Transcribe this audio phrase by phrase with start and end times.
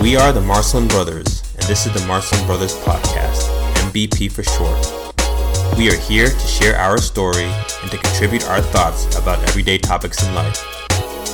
[0.00, 3.46] We are the Marcelin Brothers, and this is the Marcelin Brothers Podcast,
[3.90, 5.76] MBP for short.
[5.76, 10.26] We are here to share our story and to contribute our thoughts about everyday topics
[10.26, 10.56] in life.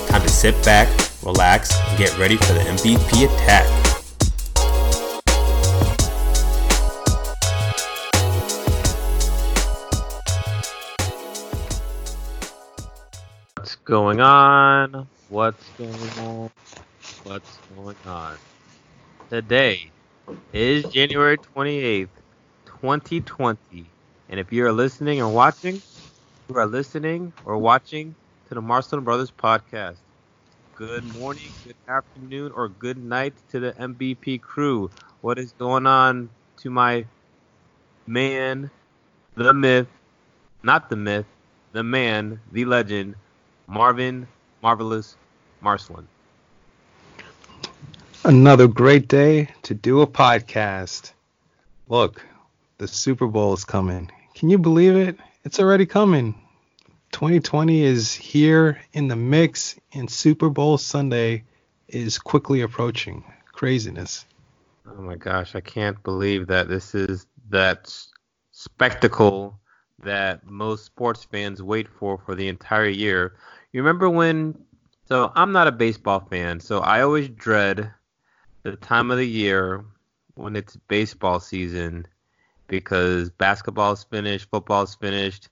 [0.09, 0.89] Time to sit back,
[1.23, 3.67] relax, and get ready for the MVP attack.
[13.55, 15.07] What's going on?
[15.29, 16.51] What's going on?
[17.23, 18.37] What's going on?
[19.29, 19.93] Today
[20.53, 21.39] is January
[22.67, 23.95] 28th, 2020.
[24.29, 25.83] And if you are listening or watching,
[26.49, 30.03] you are listening or watching to the Marcelin Brothers podcast.
[30.75, 34.91] Good morning, good afternoon, or good night to the MVP crew.
[35.21, 37.09] What is going on to my
[38.07, 38.71] man,
[39.37, 39.89] the myth,
[40.63, 41.27] not the myth,
[41.73, 43.17] the man, the legend,
[43.67, 44.29] Marvin
[44.63, 45.17] Marvelous
[45.61, 46.09] Marcelin?
[48.27, 51.13] Another great day to do a podcast.
[51.87, 52.27] Look,
[52.77, 54.11] the Super Bowl is coming.
[54.35, 55.17] Can you believe it?
[55.45, 56.35] It's already coming.
[57.13, 61.45] 2020 is here in the mix, and Super Bowl Sunday
[61.87, 63.23] is quickly approaching.
[63.53, 64.25] Craziness.
[64.89, 67.97] Oh my gosh, I can't believe that this is that
[68.51, 69.57] spectacle
[70.03, 73.37] that most sports fans wait for for the entire year.
[73.73, 74.65] You remember when?
[75.05, 77.93] So I'm not a baseball fan, so I always dread
[78.71, 79.85] the time of the year
[80.35, 82.07] when it's baseball season
[82.69, 85.49] because basketball's finished, football's finished,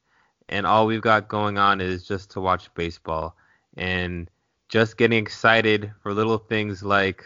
[0.48, 3.36] and all we've got going on is just to watch baseball
[3.76, 4.28] and
[4.68, 7.24] just getting excited for little things like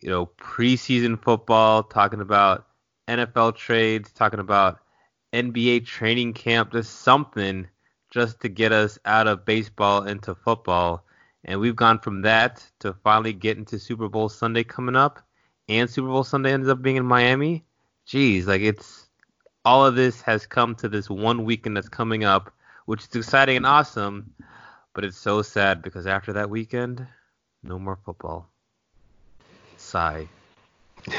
[0.00, 2.66] you know preseason football, talking about
[3.08, 4.78] NFL trades, talking about
[5.32, 7.66] NBA training camp, just something
[8.10, 11.04] just to get us out of baseball into football.
[11.44, 15.20] And we've gone from that to finally getting to Super Bowl Sunday coming up,
[15.68, 17.64] and Super Bowl Sunday ends up being in Miami
[18.06, 19.08] geez, like it's
[19.64, 22.52] all of this has come to this one weekend that's coming up,
[22.86, 24.32] which is exciting and awesome,
[24.94, 27.06] but it's so sad because after that weekend,
[27.62, 28.48] no more football.
[29.76, 30.26] Sigh.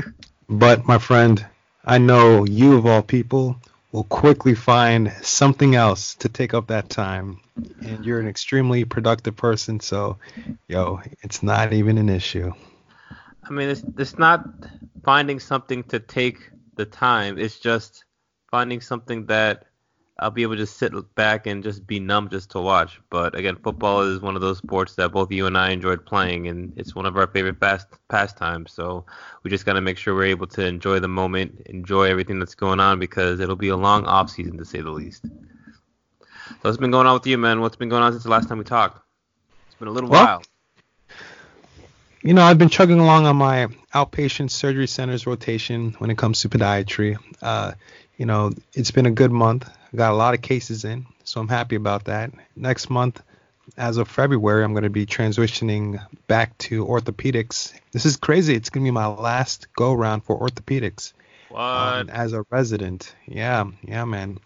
[0.48, 1.44] but my friend,
[1.84, 3.60] I know you of all people
[3.96, 7.40] will quickly find something else to take up that time.
[7.80, 10.18] And you're an extremely productive person, so
[10.68, 12.52] yo, it's not even an issue.
[13.42, 14.44] I mean, it's it's not
[15.02, 17.38] finding something to take the time.
[17.38, 18.04] It's just
[18.50, 19.64] finding something that
[20.18, 23.00] I'll be able to just sit back and just be numb just to watch.
[23.10, 26.48] But again, football is one of those sports that both you and I enjoyed playing,
[26.48, 28.72] and it's one of our favorite past pastimes.
[28.72, 29.04] So
[29.42, 32.54] we just got to make sure we're able to enjoy the moment, enjoy everything that's
[32.54, 35.26] going on, because it'll be a long off season to say the least.
[35.26, 37.60] So what's been going on with you, man?
[37.60, 39.00] What's been going on since the last time we talked?
[39.66, 40.42] It's been a little well, while
[42.26, 46.40] you know, I've been chugging along on my outpatient surgery centers rotation when it comes
[46.40, 47.16] to podiatry.
[47.40, 47.72] Uh,
[48.16, 49.68] you know, it's been a good month.
[49.92, 52.32] I got a lot of cases in, so I'm happy about that.
[52.54, 53.22] Next month,
[53.76, 57.72] as of February, I'm going to be transitioning back to orthopedics.
[57.92, 58.54] This is crazy.
[58.54, 61.12] It's going to be my last go round for orthopedics.
[62.00, 63.14] Um, as a resident.
[63.26, 64.38] Yeah, yeah, man.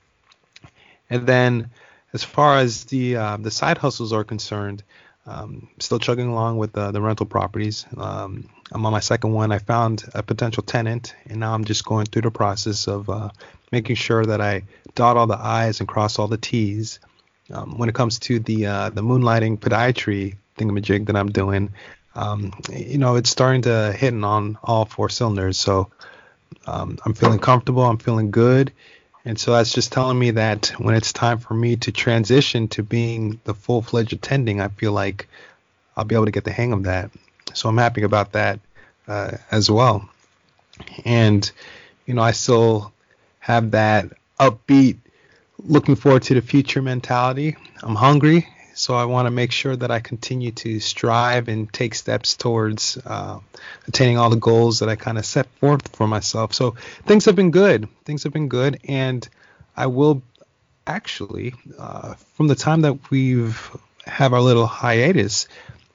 [1.09, 1.70] And then,
[2.12, 4.82] as far as the uh, the side hustles are concerned,
[5.26, 7.86] um, still chugging along with uh, the rental properties.
[7.97, 9.53] Um, I'm on my second one.
[9.53, 13.30] I found a potential tenant, and now I'm just going through the process of uh,
[13.70, 14.62] making sure that I
[14.94, 17.00] dot all the I's and cross all the T's.
[17.53, 21.72] Um, when it comes to the uh, the moonlighting podiatry thingamajig that I'm doing,
[22.14, 25.59] um, you know, it's starting to hit on all four cylinders.
[25.59, 25.91] So
[26.66, 27.82] um, I'm feeling comfortable.
[27.82, 28.72] I'm feeling good.
[29.25, 32.82] And so that's just telling me that when it's time for me to transition to
[32.82, 35.28] being the full fledged attending, I feel like
[35.97, 37.10] I'll be able to get the hang of that.
[37.53, 38.60] So I'm happy about that
[39.06, 40.09] uh, as well.
[41.04, 41.50] And,
[42.06, 42.92] you know, I still
[43.40, 44.98] have that upbeat,
[45.58, 47.56] looking forward to the future mentality.
[47.82, 48.47] I'm hungry
[48.80, 52.97] so I want to make sure that I continue to strive and take steps towards
[53.04, 53.38] uh,
[53.86, 56.54] attaining all the goals that I kind of set forth for myself.
[56.54, 57.88] So things have been good.
[58.06, 59.28] Things have been good, and
[59.76, 60.22] I will
[60.86, 63.76] actually, uh, from the time that we've
[64.06, 65.47] have our little hiatus,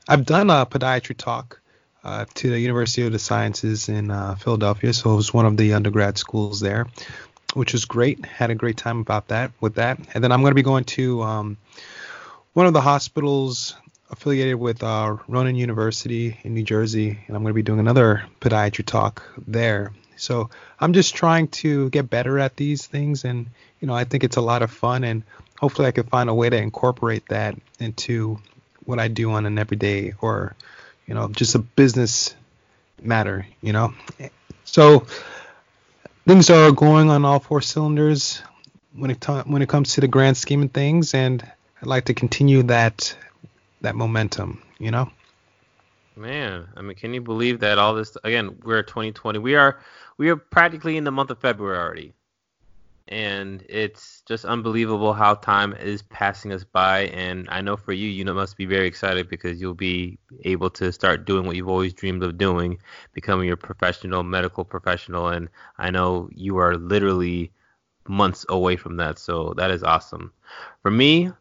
[0.08, 1.60] I've done a podiatry talk.
[2.04, 5.58] Uh, to the University of the Sciences in uh, Philadelphia, so it was one of
[5.58, 6.86] the undergrad schools there,
[7.56, 8.24] which was great.
[8.25, 10.84] Had a great time about that with that, and then I'm going to be going
[10.84, 11.57] to um,
[12.54, 13.75] one of the hospitals
[14.12, 18.24] affiliated with uh, Rowan University in New Jersey, and I'm going to be doing another
[18.40, 19.92] podiatry talk there.
[20.18, 23.48] So I'm just trying to get better at these things, and
[23.80, 25.24] you know I think it's a lot of fun, and
[25.60, 28.40] hopefully I can find a way to incorporate that into
[28.86, 30.56] what I do on an everyday or
[31.06, 32.36] you know, just a business
[33.01, 33.94] matter, you know.
[34.63, 35.06] So
[36.25, 38.42] things are going on all four cylinders
[38.94, 41.44] when it t- when it comes to the grand scheme of things, and
[41.81, 43.16] I'd like to continue that
[43.81, 45.10] that momentum, you know.
[46.16, 48.16] Man, I mean, can you believe that all this?
[48.24, 49.39] Again, we're 2020.
[49.39, 49.80] We are
[50.18, 52.13] we are practically in the month of February already,
[53.07, 57.02] and it's just unbelievable how time is passing us by.
[57.07, 60.92] And I know for you, you must be very excited because you'll be able to
[60.92, 62.80] start doing what you've always dreamed of doing,
[63.13, 65.28] becoming your professional medical professional.
[65.28, 67.52] And I know you are literally
[68.07, 70.31] months away from that, so that is awesome.
[70.81, 71.34] For me, you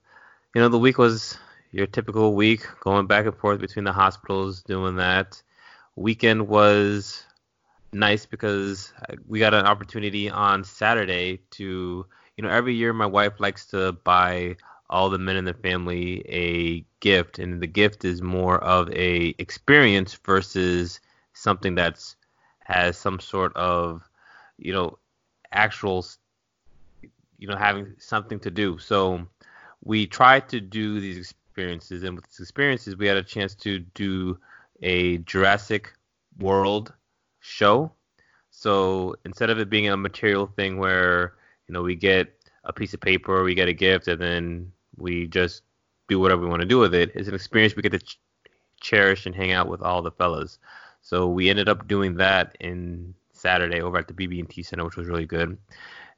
[0.54, 1.38] know, the week was
[1.72, 5.42] your typical week, going back and forth between the hospitals, doing that.
[5.96, 7.24] Weekend was
[7.94, 8.92] nice because
[9.26, 12.06] we got an opportunity on Saturday to,
[12.36, 14.56] you know, every year my wife likes to buy
[14.90, 19.34] all the men in the family a gift, and the gift is more of a
[19.38, 21.00] experience versus
[21.32, 22.16] something that's
[22.60, 24.02] has some sort of,
[24.58, 24.98] you know,
[25.52, 26.04] actual,
[27.38, 28.78] you know, having something to do.
[28.78, 29.26] So
[29.82, 32.02] we tried to do these experiences.
[32.02, 34.38] And with these experiences, we had a chance to do
[34.82, 35.92] a Jurassic
[36.38, 36.92] World
[37.44, 37.92] show.
[38.50, 41.34] So instead of it being a material thing where,
[41.68, 42.32] you know, we get
[42.64, 45.62] a piece of paper, we get a gift, and then we just
[46.08, 48.18] do whatever we want to do with it, it's an experience we get to ch-
[48.80, 50.58] cherish and hang out with all the fellas.
[51.02, 55.08] So we ended up doing that in Saturday over at the BB&T Center, which was
[55.08, 55.58] really good.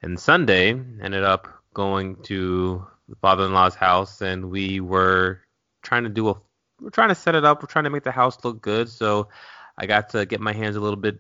[0.03, 5.41] And Sunday ended up going to the father-in-law's house, and we were
[5.83, 6.37] trying to do a
[6.81, 7.63] we're trying to set it up.
[7.63, 8.91] We're trying to make the house look good.
[8.91, 9.29] So
[9.79, 11.19] I got to get my hands a little bit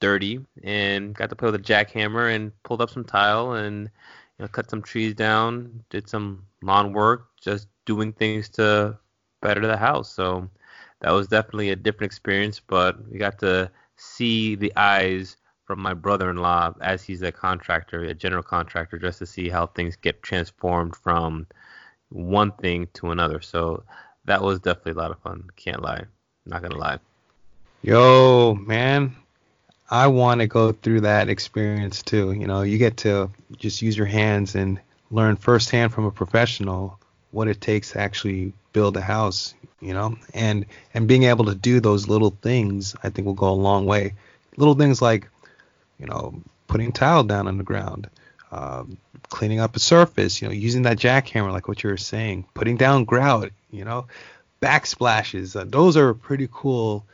[0.00, 3.90] dirty and got to play with a jackhammer and pulled up some tile and
[4.38, 8.96] you know, cut some trees down, did some lawn work, just doing things to
[9.42, 10.12] better the house.
[10.12, 10.48] So
[11.00, 15.94] that was definitely a different experience, but we got to see the eyes from my
[15.94, 20.96] brother-in-law as he's a contractor, a general contractor, just to see how things get transformed
[20.96, 21.46] from
[22.08, 23.40] one thing to another.
[23.40, 23.84] So
[24.24, 25.48] that was definitely a lot of fun.
[25.56, 26.04] Can't lie.
[26.46, 26.98] Not gonna lie.
[27.82, 29.14] Yo, man,
[29.88, 32.32] I want to go through that experience too.
[32.32, 34.80] You know, you get to just use your hands and
[35.10, 36.98] learn firsthand from a professional
[37.30, 39.54] what it takes to actually build a house.
[39.80, 43.50] You know, and and being able to do those little things, I think will go
[43.50, 44.14] a long way.
[44.56, 45.28] Little things like
[46.00, 48.08] you know, putting tile down on the ground,
[48.50, 48.98] um,
[49.28, 52.76] cleaning up a surface, you know, using that jackhammer like what you were saying, putting
[52.76, 54.06] down grout, you know,
[54.60, 55.54] backsplashes.
[55.54, 57.04] Uh, those are pretty cool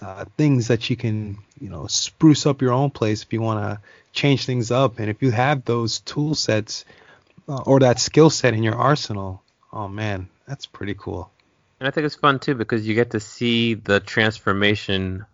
[0.00, 3.60] uh, things that you can, you know, spruce up your own place if you want
[3.60, 3.80] to
[4.12, 4.98] change things up.
[4.98, 6.84] And if you have those tool sets
[7.48, 9.42] uh, or that skill set in your arsenal,
[9.72, 11.30] oh man, that's pretty cool.
[11.80, 15.26] And I think it's fun too because you get to see the transformation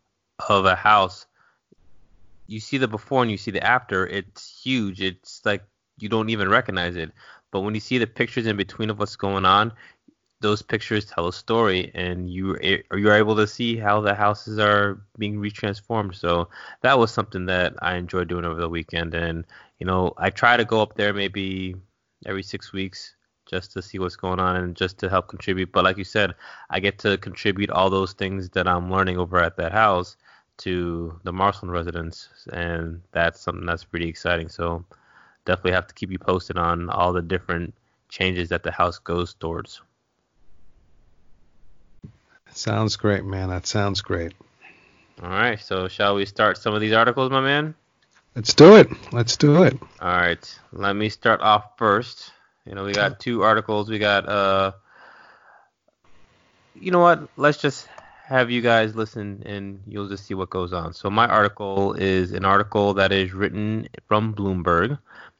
[0.48, 1.26] of a house
[2.50, 5.00] you see the before and you see the after, it's huge.
[5.00, 5.62] It's like
[5.98, 7.12] you don't even recognize it.
[7.52, 9.72] But when you see the pictures in between of what's going on,
[10.40, 12.56] those pictures tell a story, and you
[12.92, 16.14] you're able to see how the houses are being retransformed.
[16.14, 16.48] So
[16.82, 19.14] that was something that I enjoyed doing over the weekend.
[19.14, 19.44] And
[19.78, 21.76] you know, I try to go up there maybe
[22.26, 23.14] every six weeks
[23.46, 25.72] just to see what's going on and just to help contribute.
[25.72, 26.34] But like you said,
[26.70, 30.16] I get to contribute all those things that I'm learning over at that house
[30.58, 34.48] to the Marcelin residents, and that's something that's pretty exciting.
[34.48, 34.84] So
[35.44, 37.74] definitely have to keep you posted on all the different
[38.08, 39.80] changes that the house goes towards.
[42.52, 43.48] Sounds great, man.
[43.48, 44.32] That sounds great.
[45.22, 47.74] All right, so shall we start some of these articles, my man?
[48.34, 48.88] Let's do it.
[49.12, 49.76] Let's do it.
[50.00, 52.32] All right, let me start off first.
[52.64, 53.90] You know, we got two articles.
[53.90, 54.72] We got uh,
[56.74, 57.28] you know what?
[57.36, 57.88] Let's just
[58.24, 60.94] have you guys listen and you'll just see what goes on.
[60.94, 64.98] So my article is an article that is written from Bloomberg.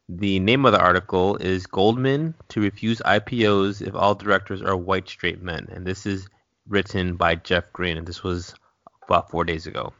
[0.08, 5.08] The name of the article is Goldman to refuse IPOs if all directors are white
[5.08, 5.68] straight men.
[5.70, 6.28] And this is
[6.70, 8.54] written by Jeff Green and this was
[9.02, 9.92] about 4 days ago.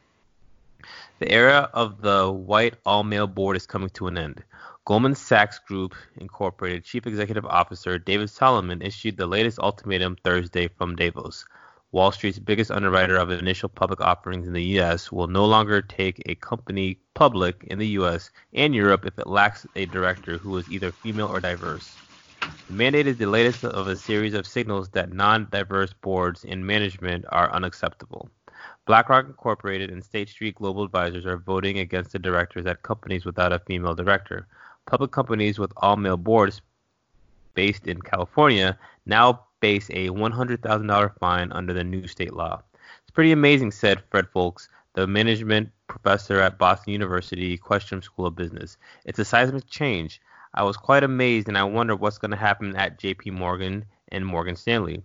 [1.19, 4.43] The era of the white all male board is coming to an end.
[4.87, 10.97] Goldman Sachs Group Incorporated Chief Executive Officer David Solomon issued the latest ultimatum Thursday from
[10.97, 11.45] Davos.
[11.93, 16.23] Wall Street's biggest underwriter of initial public offerings in the U.S., will no longer take
[16.27, 18.31] a company public in the U.S.
[18.55, 21.95] and Europe if it lacks a director who is either female or diverse.
[22.41, 26.67] The mandate is the latest of a series of signals that non diverse boards and
[26.67, 28.31] management are unacceptable.
[28.87, 33.53] BlackRock Incorporated and State Street Global Advisors are voting against the directors at companies without
[33.53, 34.47] a female director.
[34.87, 36.63] Public companies with all male boards
[37.55, 42.63] based in California now face a $100,000 fine under the new state law.
[43.03, 48.37] It's pretty amazing, said Fred Foulkes, the management professor at Boston University Questrom School of
[48.37, 48.77] Business.
[49.05, 50.21] It's a seismic change.
[50.53, 54.27] I was quite amazed and I wonder what's going to happen at JP Morgan and
[54.27, 55.03] Morgan Stanley.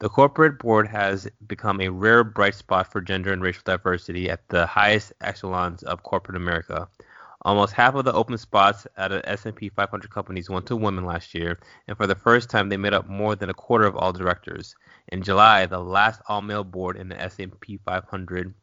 [0.00, 4.48] The corporate board has become a rare bright spot for gender and racial diversity at
[4.48, 6.88] the highest echelons of corporate America.
[7.42, 11.60] Almost half of the open spots at S&P 500 companies went to women last year,
[11.86, 14.74] and for the first time, they made up more than a quarter of all directors.
[15.08, 18.54] In July, the last all-male board in the S&P 500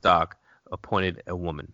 [0.00, 0.36] stock
[0.70, 1.72] appointed a woman.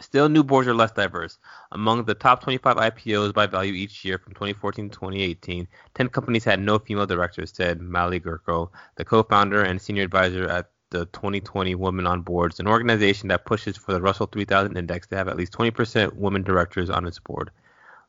[0.00, 1.38] Still, new boards are less diverse.
[1.72, 6.44] Among the top 25 IPOs by value each year from 2014 to 2018, 10 companies
[6.44, 11.74] had no female directors, said Malli Gero, the co-founder and senior advisor at the 2020
[11.74, 15.36] Women on Boards, an organization that pushes for the Russell 3000 index to have at
[15.36, 17.50] least 20% women directors on its board.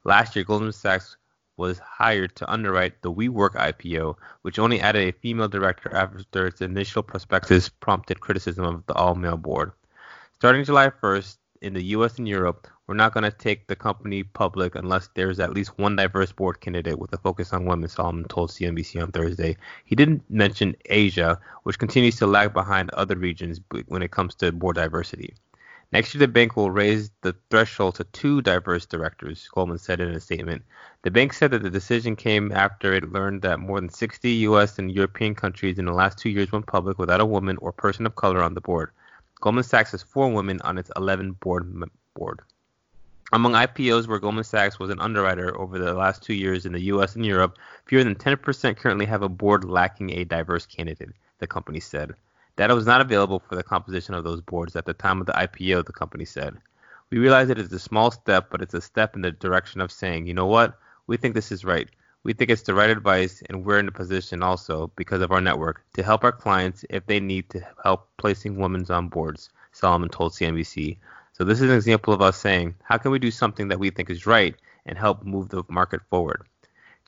[0.04, 1.18] Last year, Goldman Sachs
[1.58, 6.62] was hired to underwrite the WeWork IPO, which only added a female director after its
[6.62, 9.74] initial prospectus prompted criticism of the all-male board.
[10.34, 14.24] Starting July 1st, in the US and Europe, we're not going to take the company
[14.24, 18.26] public unless there's at least one diverse board candidate with a focus on women, Solomon
[18.26, 19.56] told CNBC on Thursday.
[19.86, 24.52] He didn't mention Asia, which continues to lag behind other regions when it comes to
[24.52, 25.36] board diversity.
[25.94, 30.10] Next year, the bank will raise the threshold to two diverse directors, Goldman said in
[30.10, 30.64] a statement.
[31.04, 34.80] The bank said that the decision came after it learned that more than 60 U.S.
[34.80, 38.06] and European countries in the last two years went public without a woman or person
[38.06, 38.92] of color on the board.
[39.42, 41.84] Goldman Sachs has four women on its 11 board
[42.14, 42.42] board.
[43.34, 46.82] Among IPOs where Goldman Sachs was an underwriter over the last two years in the
[46.94, 47.16] U.S.
[47.16, 51.80] and Europe, fewer than 10% currently have a board lacking a diverse candidate, the company
[51.80, 52.14] said.
[52.56, 55.34] Data was not available for the composition of those boards at the time of the
[55.34, 56.58] IPO, the company said.
[57.10, 59.92] We realize it is a small step, but it's a step in the direction of
[59.92, 61.90] saying, you know what, we think this is right.
[62.24, 65.42] We think it's the right advice, and we're in a position also, because of our
[65.42, 70.08] network, to help our clients if they need to help placing women on boards, Solomon
[70.08, 70.98] told CNBC.
[71.34, 73.90] So this is an example of us saying, how can we do something that we
[73.90, 76.46] think is right and help move the market forward?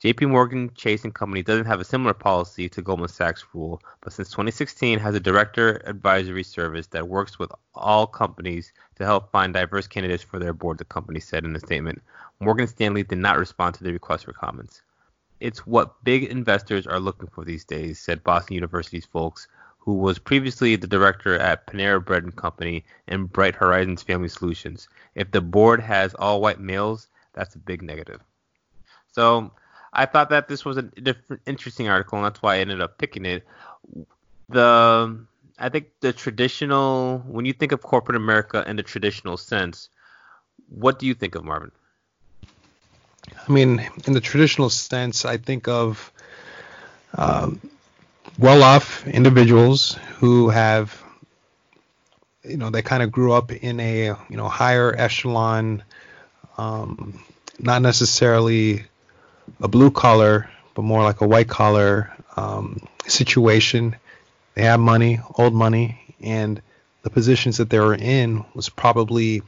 [0.02, 4.12] JP Morgan Chase and Company doesn't have a similar policy to Goldman Sachs rule, but
[4.12, 9.54] since 2016 has a director advisory service that works with all companies to help find
[9.54, 12.02] diverse candidates for their board, the company said in a statement.
[12.40, 14.82] Morgan Stanley did not respond to the request for comments.
[15.44, 19.46] It's what big investors are looking for these days, said Boston University's Foulkes,
[19.76, 24.88] who was previously the director at Panera Bread and Company and Bright Horizons Family Solutions.
[25.14, 28.22] If the board has all white males, that's a big negative.
[29.12, 29.52] So
[29.92, 32.96] I thought that this was a different, interesting article, and that's why I ended up
[32.96, 33.46] picking it.
[34.48, 35.26] The
[35.58, 39.90] I think the traditional, when you think of corporate America in the traditional sense,
[40.70, 41.70] what do you think of Marvin?
[43.48, 46.12] I mean, in the traditional sense, I think of
[47.16, 47.60] um,
[48.38, 51.02] well-off individuals who have,
[52.42, 55.82] you know, they kind of grew up in a, you know, higher echelon,
[56.58, 57.22] um,
[57.58, 58.84] not necessarily
[59.60, 63.96] a blue collar, but more like a white collar um, situation.
[64.54, 66.60] They have money, old money, and
[67.02, 69.42] the positions that they were in was probably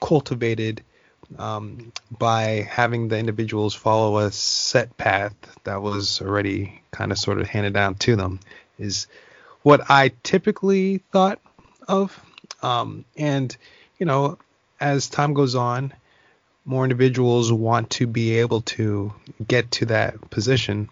[0.00, 0.82] cultivated
[1.36, 7.40] um, by having the individuals follow a set path that was already kind of sort
[7.40, 8.40] of handed down to them
[8.78, 9.06] is
[9.62, 11.40] what I typically thought
[11.86, 12.18] of.
[12.62, 13.54] Um, and,
[13.98, 14.38] you know,
[14.80, 15.92] as time goes on,
[16.64, 19.12] more individuals want to be able to
[19.46, 20.88] get to that position.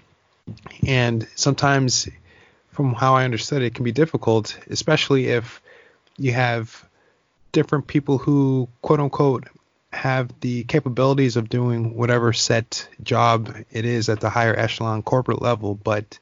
[0.87, 2.09] And sometimes,
[2.71, 5.61] from how I understood it, it can be difficult, especially if
[6.19, 6.85] you have
[7.53, 9.49] different people who, quote unquote,
[9.97, 15.43] have the capabilities of doing whatever set job it is at the higher echelon corporate
[15.43, 16.19] level, but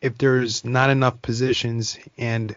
[0.00, 2.54] if there's not enough positions and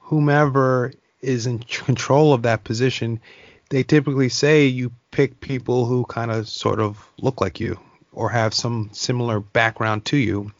[0.00, 3.20] whomever is in control of that position,
[3.70, 7.78] they typically say you pick people who kind of sort of look like you
[8.12, 10.52] or have some similar background to you.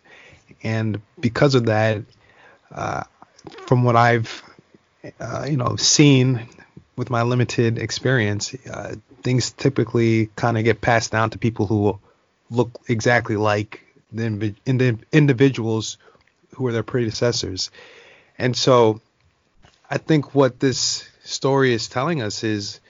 [0.62, 2.02] And because of that,
[2.72, 3.04] uh,
[3.66, 4.42] from what I've
[5.20, 6.48] uh, you know seen
[6.96, 11.98] with my limited experience, uh, things typically kind of get passed down to people who
[12.50, 13.80] look exactly like
[14.12, 15.98] the, the individuals
[16.54, 17.70] who were their predecessors.
[18.38, 19.00] And so
[19.90, 22.80] I think what this story is telling us is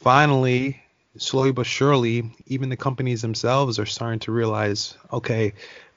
[0.00, 0.82] finally,
[1.18, 5.52] slowly but surely, even the companies themselves are starting to realize okay,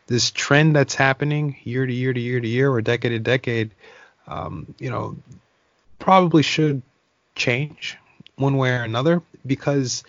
[0.08, 3.72] this trend that's happening year to year to year to year or decade to decade,
[4.27, 5.15] um, you know,
[6.00, 6.81] probably should
[7.39, 7.98] change
[8.36, 10.03] one way or another because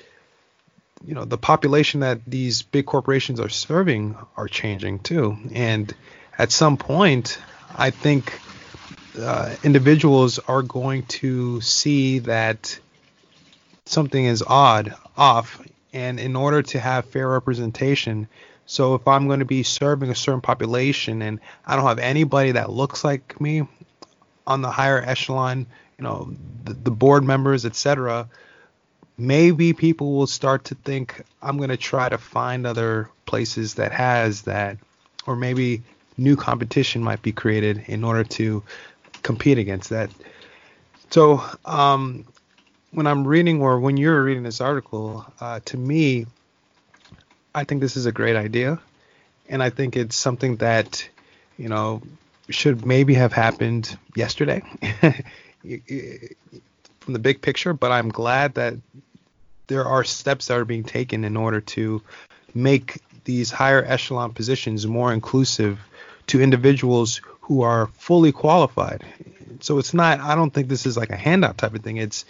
[1.05, 5.37] you know the population that these big corporations are serving are changing too.
[5.55, 5.93] And
[6.39, 7.39] at some point
[7.77, 8.41] i think
[9.19, 12.79] uh, individuals are going to see that
[13.85, 15.61] something is odd, off,
[15.93, 18.29] and in order to have fair representation,
[18.67, 22.53] so if I'm going to be serving a certain population and I don't have anybody
[22.53, 23.67] that looks like me
[24.47, 25.67] on the higher echelon,
[26.01, 28.27] you know, the, the board members, etc.,
[29.19, 33.93] maybe people will start to think I'm going to try to find other places that
[33.93, 34.79] has that,
[35.27, 35.83] or maybe
[36.17, 38.63] new competition might be created in order to
[39.23, 40.11] compete against that.
[41.11, 42.25] So um,
[42.93, 46.25] when I'm reading or when you're reading this article, uh, to me,
[47.55, 48.81] I think this is a great idea,
[49.51, 51.07] and I think it's something that
[51.59, 52.01] you know
[52.49, 54.63] should maybe have happened yesterday
[55.63, 57.73] from the big picture.
[57.73, 58.75] But I'm glad that
[59.67, 62.03] there are steps that are being taken in order to
[62.55, 65.79] make these higher echelon positions more inclusive
[66.27, 69.05] to individuals who are fully qualified.
[69.61, 71.99] So it's not I don't think this is like a handout type of thing.
[71.99, 72.25] It's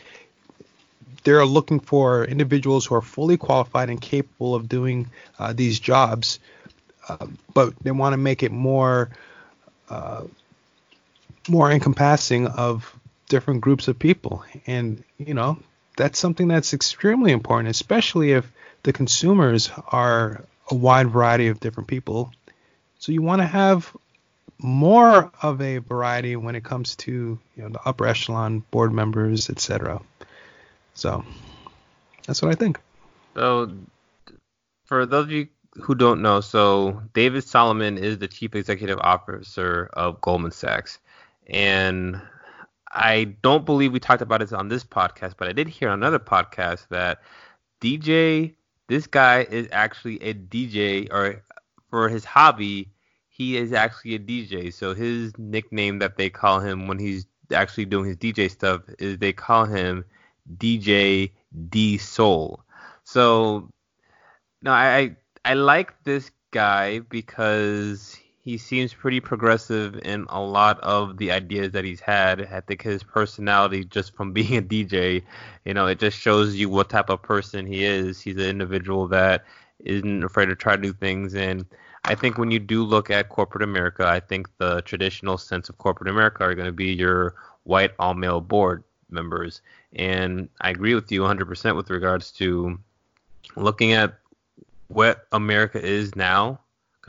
[1.25, 6.41] they're looking for individuals who are fully qualified and capable of doing uh, these jobs,
[7.09, 9.11] uh, but they want to make it more
[9.89, 10.25] uh,
[11.49, 12.99] more encompassing of
[13.31, 15.59] different groups of people, and you know
[15.97, 18.51] that's something that's extremely important, especially if
[18.83, 22.31] the consumers are a wide variety of different people.
[22.99, 23.97] So you want to have
[24.59, 29.49] more of a variety when it comes to you know the upper echelon board members,
[29.49, 30.03] etc.
[30.93, 31.25] So
[32.27, 32.79] that's what I think.
[33.35, 33.73] So
[34.85, 39.89] for those of you who don't know, so David Solomon is the chief executive officer
[39.93, 40.99] of Goldman Sachs.
[41.47, 42.21] And
[42.91, 45.99] I don't believe we talked about it on this podcast, but I did hear on
[46.01, 47.23] another podcast that
[47.81, 48.55] DJ,
[48.89, 51.43] this guy is actually a DJ, or
[51.89, 52.91] for his hobby,
[53.29, 54.73] he is actually a DJ.
[54.73, 59.19] So his nickname that they call him when he's actually doing his DJ stuff is
[59.19, 60.05] they call him
[60.57, 61.31] DJ
[61.69, 62.65] D-Sol.
[63.05, 63.71] So
[64.63, 71.19] no, I I like this guy because he seems pretty progressive in a lot of
[71.19, 72.49] the ideas that he's had.
[72.53, 75.23] I think his personality, just from being a DJ,
[75.65, 78.21] you know, it just shows you what type of person he is.
[78.21, 79.45] He's an individual that
[79.81, 81.35] isn't afraid to try new things.
[81.35, 81.67] And
[82.05, 85.76] I think when you do look at corporate America, I think the traditional sense of
[85.79, 89.61] corporate America are going to be your white all male board members.
[89.93, 92.79] And I agree with you 100% with regards to
[93.57, 94.15] looking at
[94.89, 96.61] what America is now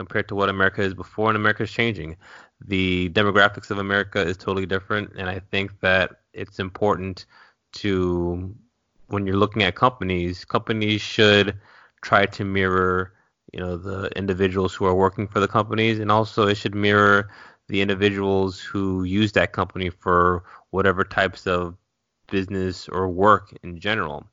[0.02, 2.16] compared to what America is before, and America is changing.
[2.74, 7.26] The demographics of America is totally different, and I think that it's important
[7.82, 8.52] to,
[9.06, 11.56] when you're looking at companies, companies should
[12.02, 13.12] try to mirror,
[13.52, 17.30] you know, the individuals who are working for the companies, and also it should mirror
[17.68, 21.76] the individuals who use that company for whatever types of
[22.28, 24.26] business or work in general.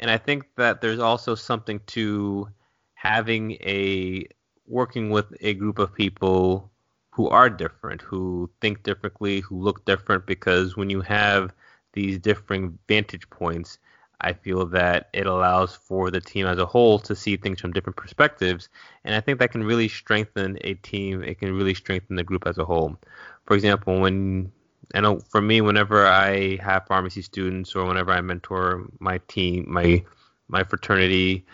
[0.00, 2.48] And I think that there's also something to
[2.94, 4.26] having a
[4.72, 6.70] working with a group of people
[7.10, 11.52] who are different, who think differently, who look different, because when you have
[11.92, 13.78] these differing vantage points,
[14.22, 17.72] I feel that it allows for the team as a whole to see things from
[17.72, 18.70] different perspectives.
[19.04, 21.22] And I think that can really strengthen a team.
[21.22, 22.96] It can really strengthen the group as a whole.
[23.44, 24.50] For example, when
[24.94, 29.66] I know for me, whenever I have pharmacy students or whenever I mentor my team,
[29.68, 30.02] my
[30.48, 31.44] my fraternity,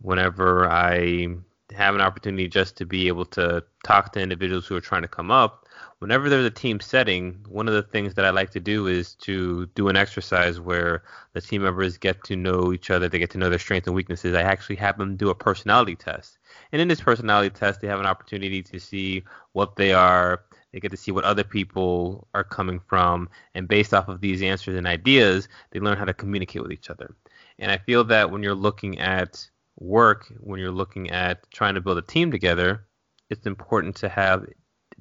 [0.00, 1.36] whenever I
[1.72, 5.08] have an opportunity just to be able to talk to individuals who are trying to
[5.08, 5.66] come up,
[5.98, 9.14] whenever there's a team setting, one of the things that I like to do is
[9.16, 13.30] to do an exercise where the team members get to know each other, they get
[13.30, 14.34] to know their strengths and weaknesses.
[14.34, 16.38] I actually have them do a personality test.
[16.72, 20.80] And in this personality test, they have an opportunity to see what they are, they
[20.80, 24.76] get to see what other people are coming from, and based off of these answers
[24.76, 27.14] and ideas, they learn how to communicate with each other.
[27.58, 29.48] And I feel that when you're looking at
[29.82, 32.86] work, when you're looking at trying to build a team together,
[33.30, 34.46] it's important to have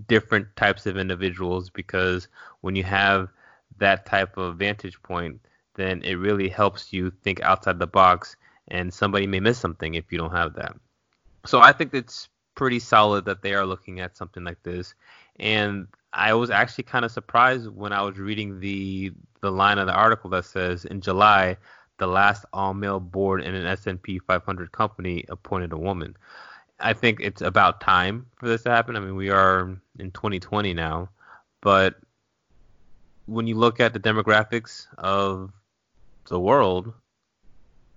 [0.08, 2.28] different types of individuals because
[2.62, 3.30] when you have
[3.78, 5.40] that type of vantage point,
[5.76, 8.36] then it really helps you think outside the box,
[8.68, 10.76] and somebody may miss something if you don't have that.
[11.46, 14.94] So I think it's pretty solid that they are looking at something like this
[15.42, 19.88] and I was actually kind of surprised when I was reading the the line of
[19.88, 21.58] the article that says in July
[22.02, 26.18] the last all male board in an S&P 500 company appointed a woman.
[26.80, 28.96] I think it's about time for this to happen.
[28.96, 31.10] I mean, we are in 2020 now,
[31.62, 31.96] but
[33.28, 35.52] when you look at the demographics of
[36.28, 36.92] the world,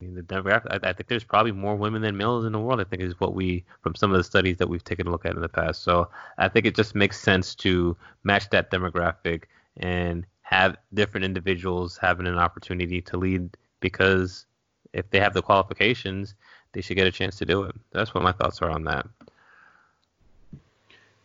[0.05, 0.67] mean, the demographic.
[0.71, 2.83] I, I, think there's probably more women than males in the world.
[2.83, 5.25] I think is what we from some of the studies that we've taken a look
[5.25, 5.83] at in the past.
[5.83, 9.45] So I think it just makes sense to match that demographic
[9.79, 14.47] and have different individuals having an opportunity to lead because
[14.95, 16.35] if they have the qualifications,
[16.73, 17.75] they should get a chance to do it.
[17.93, 19.07] That's what my thoughts are on that.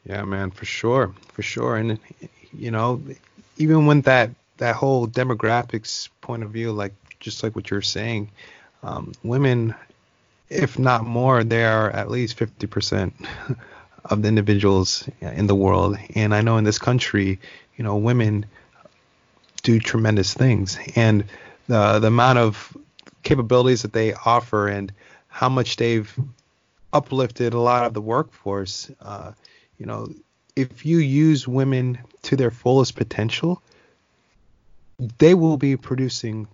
[0.06, 1.78] Yeah, man, for sure, for sure.
[1.78, 1.98] And
[2.52, 3.02] you know,
[3.56, 8.30] even when that that whole demographics point of view, like just like what you're saying,
[8.84, 9.74] um, women,
[10.50, 13.14] if not more, they are at least 50%
[14.06, 15.98] of the individuals in the world.
[16.14, 17.40] And I know in this country,
[17.78, 18.46] you know, women
[19.64, 21.24] do tremendous things, and
[21.70, 22.76] the the amount of
[23.24, 24.92] capabilities that they offer and
[25.28, 26.12] how much they've
[26.92, 28.92] uplifted a lot of the workforce.
[29.00, 29.32] Uh,
[29.78, 30.10] you know,
[30.56, 33.62] if you use women to their fullest potential,
[35.20, 36.48] they will be producing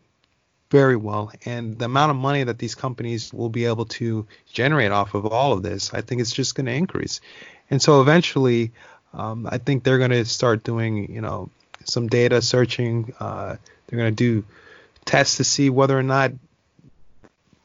[0.69, 1.31] very well.
[1.45, 5.25] And the amount of money that these companies will be able to generate off of
[5.25, 7.21] all of this, I think it's just going to increase.
[7.69, 8.71] And so eventually,
[9.13, 11.49] um, I think they're going to start doing, you know,
[11.85, 13.13] some data searching.
[13.19, 13.55] Uh,
[13.87, 14.43] they're going to do
[15.05, 16.31] tests to see whether or not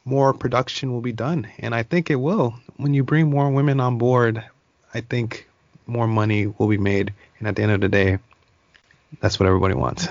[0.05, 1.47] more production will be done.
[1.59, 2.55] And I think it will.
[2.77, 4.43] When you bring more women on board,
[4.93, 5.47] I think
[5.85, 7.13] more money will be made.
[7.39, 8.17] And at the end of the day,
[9.19, 10.07] that's what everybody wants.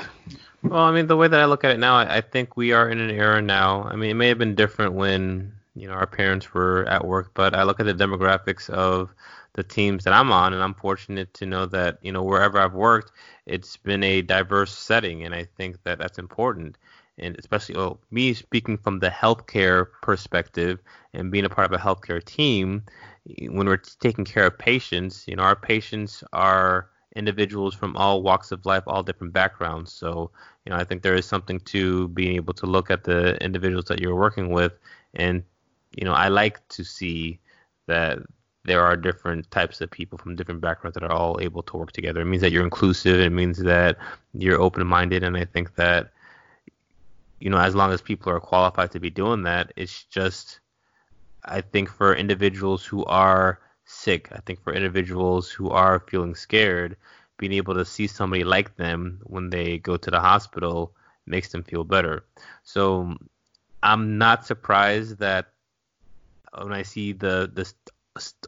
[0.63, 2.73] Well, I mean, the way that I look at it now, I, I think we
[2.73, 3.85] are in an era now.
[3.85, 7.31] I mean, it may have been different when you know our parents were at work,
[7.33, 9.15] but I look at the demographics of
[9.55, 12.75] the teams that I'm on, and I'm fortunate to know that you know wherever I've
[12.75, 13.13] worked,
[13.47, 16.77] it's been a diverse setting, and I think that that's important.
[17.21, 20.81] And especially, oh, me speaking from the healthcare perspective
[21.15, 22.83] and being a part of a healthcare team,
[23.49, 28.53] when we're taking care of patients, you know, our patients are individuals from all walks
[28.53, 29.93] of life, all different backgrounds.
[29.93, 30.31] So,
[30.65, 33.87] you know, I think there is something to being able to look at the individuals
[33.87, 34.73] that you're working with,
[35.15, 35.43] and
[35.97, 37.41] you know, I like to see
[37.87, 38.21] that
[38.65, 41.93] there are different types of people from different backgrounds that are all able to work
[41.93, 42.21] together.
[42.21, 43.19] It means that you're inclusive.
[43.19, 43.99] It means that
[44.33, 46.13] you're open-minded, and I think that
[47.41, 50.61] you know, as long as people are qualified to be doing that, it's just
[51.45, 56.97] I think for individuals who are sick, I think for individuals who are feeling scared,
[57.39, 60.95] being able to see somebody like them when they go to the hospital
[61.27, 62.25] makes them feel better.
[62.63, 63.17] So
[63.83, 65.47] I'm not surprised that
[66.59, 67.73] when I see the the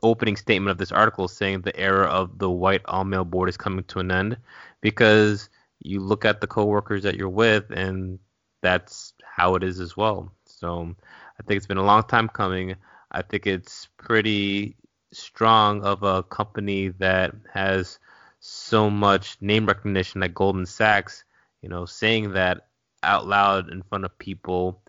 [0.02, 3.57] opening statement of this article saying the era of the white all male board is
[3.57, 4.37] coming to an end
[4.81, 5.48] because
[5.81, 8.18] you look at the coworkers that you're with and
[8.62, 10.33] that's how it is as well.
[10.46, 10.94] So
[11.38, 12.77] I think it's been a long time coming.
[13.11, 14.77] I think it's pretty
[15.12, 17.98] strong of a company that has
[18.40, 21.25] so much name recognition like Goldman Sachs,
[21.61, 22.68] you know, saying that
[23.03, 24.81] out loud in front of people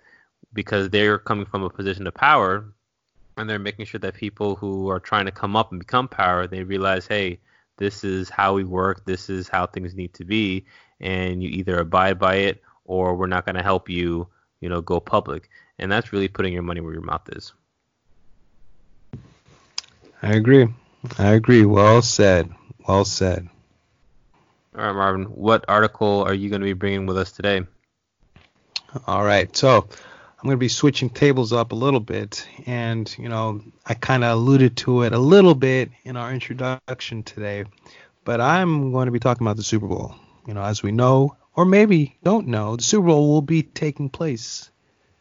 [0.53, 2.73] because they're coming from a position of power
[3.37, 6.45] and they're making sure that people who are trying to come up and become power,
[6.47, 7.39] they realize, hey,
[7.77, 10.65] this is how we work, this is how things need to be,
[10.99, 14.27] and you either abide by it or we're not going to help you,
[14.61, 15.49] you know, go public.
[15.79, 17.53] And that's really putting your money where your mouth is.
[20.21, 20.67] I agree.
[21.17, 21.65] I agree.
[21.65, 22.49] Well said.
[22.87, 23.49] Well said.
[24.75, 25.25] All right, Marvin.
[25.25, 27.63] What article are you going to be bringing with us today?
[29.05, 29.55] All right.
[29.55, 32.47] So I'm going to be switching tables up a little bit.
[32.65, 37.23] And, you know, I kind of alluded to it a little bit in our introduction
[37.23, 37.65] today.
[38.23, 40.15] But I'm going to be talking about the Super Bowl.
[40.47, 44.09] You know, as we know, or maybe don't know, the Super Bowl will be taking
[44.09, 44.69] place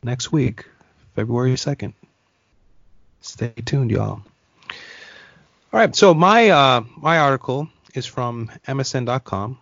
[0.03, 0.67] next week,
[1.15, 1.95] February 2nd.
[3.21, 4.23] Stay tuned, y'all.
[5.73, 9.59] All right, so my uh, my article is from MSN.com,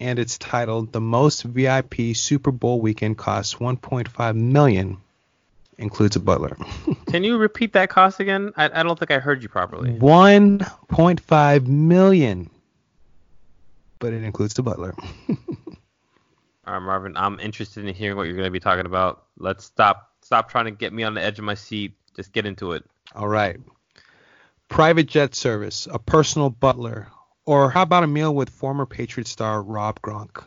[0.00, 4.98] and it's titled "The Most VIP Super Bowl Weekend Costs 1.5 Million,
[5.78, 6.56] Includes a Butler."
[7.06, 8.52] Can you repeat that cost again?
[8.56, 9.92] I, I don't think I heard you properly.
[9.92, 12.50] 1.5 million,
[13.98, 14.94] but it includes the butler.
[16.66, 17.16] All right, Marvin.
[17.16, 19.24] I'm interested in hearing what you're going to be talking about.
[19.38, 21.92] Let's stop stop trying to get me on the edge of my seat.
[22.16, 22.84] Just get into it.
[23.14, 23.60] All right.
[24.68, 27.08] Private jet service, a personal butler,
[27.44, 30.44] or how about a meal with former Patriot star Rob Gronk?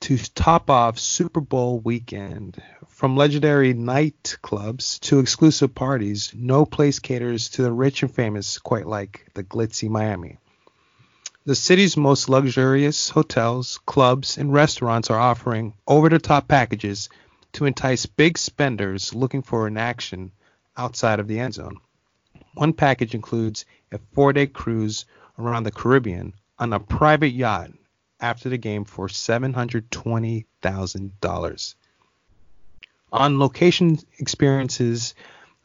[0.00, 7.50] To top off Super Bowl weekend, from legendary nightclubs to exclusive parties, no place caters
[7.50, 10.38] to the rich and famous quite like the glitzy Miami.
[11.46, 17.10] The city's most luxurious hotels, clubs, and restaurants are offering over the top packages
[17.52, 20.32] to entice big spenders looking for an action
[20.74, 21.76] outside of the end zone.
[22.54, 25.04] One package includes a four day cruise
[25.38, 27.72] around the Caribbean on a private yacht
[28.20, 31.74] after the game for $720,000.
[33.12, 35.14] On location experiences,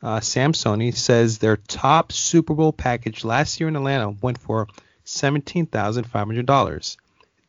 [0.03, 4.67] uh, Samsoni says their top Super Bowl package last year in Atlanta went for
[5.09, 6.97] $17,500.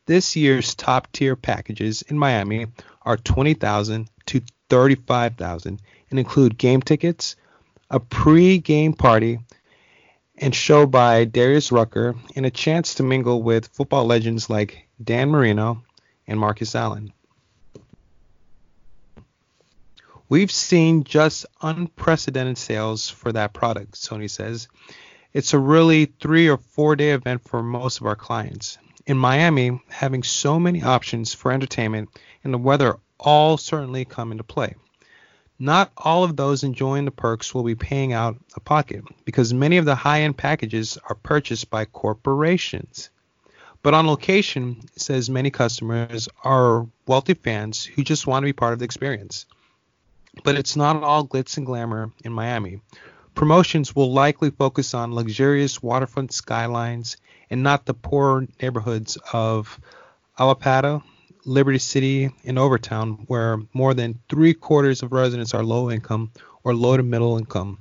[0.07, 2.67] this year's top tier packages in Miami
[3.03, 7.35] are $20,000 to $35,000 and include game tickets,
[7.89, 9.39] a pre-game party,
[10.37, 15.29] and show by Darius Rucker, and a chance to mingle with football legends like Dan
[15.29, 15.83] Marino
[16.27, 17.13] and Marcus Allen.
[20.29, 24.67] We've seen just unprecedented sales for that product, Sony says.
[25.33, 28.77] It's a really three or four day event for most of our clients.
[29.05, 32.09] In Miami, having so many options for entertainment
[32.43, 34.75] and the weather all certainly come into play.
[35.57, 39.77] Not all of those enjoying the perks will be paying out a pocket because many
[39.77, 43.09] of the high end packages are purchased by corporations.
[43.83, 48.53] But on location, it says many customers are wealthy fans who just want to be
[48.53, 49.45] part of the experience.
[50.43, 52.81] But it's not all glitz and glamour in Miami.
[53.35, 57.17] Promotions will likely focus on luxurious waterfront skylines
[57.49, 59.79] and not the poor neighborhoods of
[60.37, 61.01] Allapattah,
[61.45, 66.31] Liberty City, and Overtown, where more than three quarters of residents are low income
[66.63, 67.79] or low to middle income.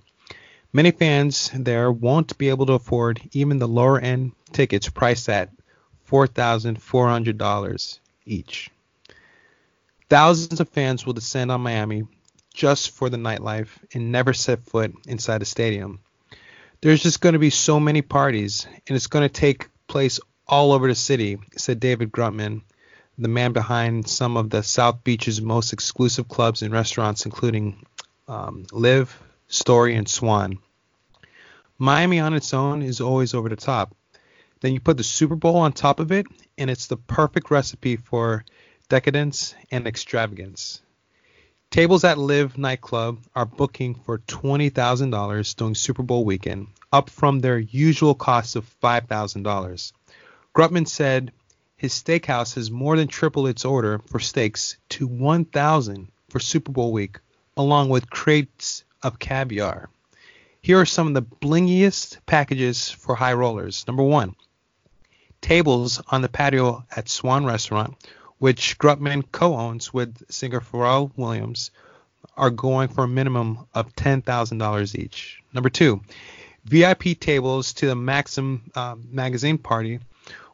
[0.73, 5.51] Many fans there won't be able to afford even the lower end tickets priced at
[6.09, 8.71] $4,400 each.
[10.09, 12.05] Thousands of fans will descend on Miami
[12.53, 16.01] just for the nightlife and never set foot inside a stadium.
[16.81, 20.73] There's just going to be so many parties, and it's going to take place all
[20.73, 22.63] over the city, said David Grutman,
[23.19, 27.85] the man behind some of the South Beach's most exclusive clubs and restaurants, including
[28.27, 30.59] um, LIV, Story, and Swan.
[31.79, 33.95] Miami on its own is always over the top.
[34.61, 36.27] Then you put the Super Bowl on top of it,
[36.59, 38.45] and it's the perfect recipe for
[38.89, 40.83] decadence and extravagance.
[41.71, 47.61] Tables at LIV nightclub are booking for $20,000 during Super Bowl weekend, up from their
[47.61, 49.93] usual cost of $5,000.
[50.53, 51.31] Grutman said
[51.77, 56.93] his steakhouse has more than tripled its order for steaks to 1,000 for Super Bowl
[56.93, 57.21] week,
[57.57, 59.89] along with crates of caviar.
[60.61, 63.87] Here are some of the blingiest packages for high rollers.
[63.87, 64.35] Number one,
[65.41, 67.95] tables on the patio at Swan Restaurant
[68.41, 71.71] which Grutman co-owns with singer Pharrell Williams,
[72.39, 75.43] are going for a minimum of $10,000 each.
[75.53, 76.01] Number two,
[76.65, 80.01] VIP tables to the Maxim uh, magazine party,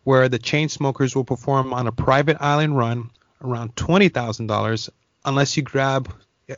[0.03, 4.91] where the Chainsmokers will perform on a private island run around $20,000
[5.25, 6.13] unless you grab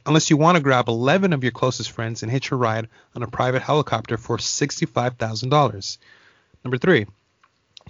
[0.07, 3.23] unless you want to grab 11 of your closest friends and hitch a ride on
[3.23, 5.99] a private helicopter for $65,000.
[6.63, 7.07] Number 3,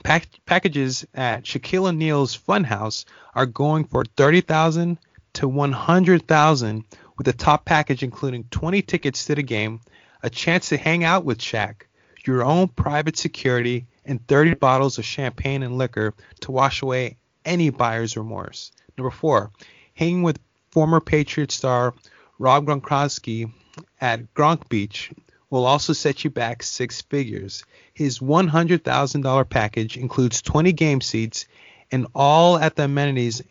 [0.03, 4.99] Pack- packages at Shaquille O'Neal's Funhouse are going for 30,000
[5.35, 6.85] to 100,000
[7.17, 9.81] with the top package including 20 tickets to the game,
[10.23, 11.83] a chance to hang out with Shaq,
[12.27, 17.71] your own private security, and 30 bottles of champagne and liquor to wash away any
[17.71, 18.73] buyer's remorse.
[18.97, 19.51] Number 4,
[19.95, 20.39] hanging with
[20.71, 21.95] former Patriot star
[22.39, 23.53] Rob Gronkowski
[24.01, 25.11] at Gronk Beach
[25.51, 27.65] will also set you back six figures.
[27.95, 31.47] His $100,000 package includes 20 game seats
[31.91, 33.43] and all at the amenities,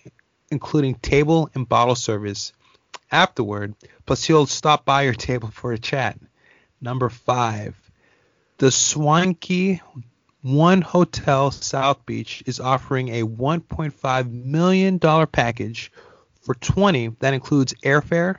[0.51, 2.53] including table and bottle service.
[3.11, 3.73] Afterward,
[4.05, 6.19] plus he'll stop by your table for a chat.
[6.81, 7.75] Number five,
[8.57, 9.81] the Swanky
[10.41, 15.91] One Hotel South Beach is offering a $1.5 million package
[16.41, 18.37] for 20 that includes airfare,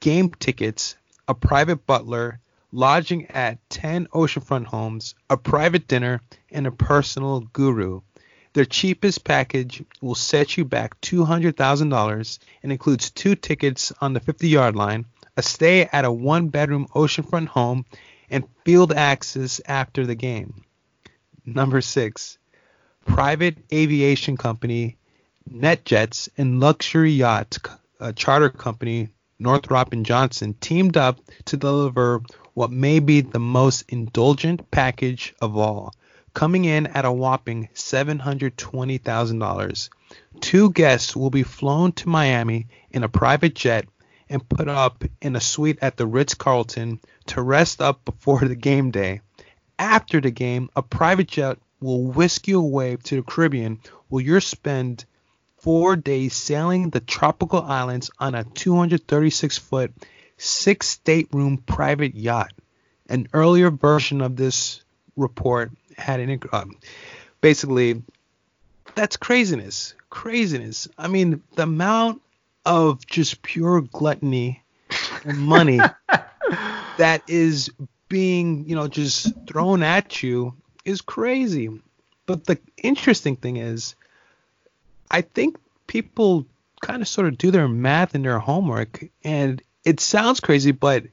[0.00, 0.96] game tickets,
[1.28, 2.40] a private butler,
[2.72, 8.00] lodging at 10 oceanfront homes, a private dinner, and a personal guru.
[8.54, 14.48] Their cheapest package will set you back $200,000 and includes two tickets on the 50
[14.48, 15.06] yard line,
[15.36, 17.84] a stay at a one bedroom oceanfront home,
[18.30, 20.64] and field access after the game.
[21.44, 22.38] Number six,
[23.04, 24.96] private aviation company
[25.50, 27.58] NetJets and luxury yacht
[28.00, 29.08] uh, charter company
[29.38, 32.22] Northrop and Johnson teamed up to deliver
[32.54, 35.94] what may be the most indulgent package of all,
[36.34, 39.88] coming in at a whopping $720,000.
[40.40, 43.86] Two guests will be flown to Miami in a private jet
[44.28, 48.56] and put up in a suite at the Ritz Carlton to rest up before the
[48.56, 49.20] game day.
[49.78, 54.40] After the game, a private jet will whisk you away to the Caribbean where you'll
[54.40, 55.04] spend
[55.58, 59.92] four days sailing the tropical islands on a 236 foot
[60.42, 62.52] six stateroom private yacht.
[63.08, 64.82] An earlier version of this
[65.16, 66.76] report had an um,
[67.40, 68.02] basically
[68.94, 70.88] that's craziness, craziness.
[70.98, 72.22] I mean, the amount
[72.66, 74.62] of just pure gluttony
[75.24, 75.78] and money
[76.98, 77.70] that is
[78.08, 81.70] being, you know, just thrown at you is crazy.
[82.26, 83.94] But the interesting thing is
[85.10, 86.46] I think people
[86.80, 91.04] kind of sort of do their math and their homework, and it sounds crazy, but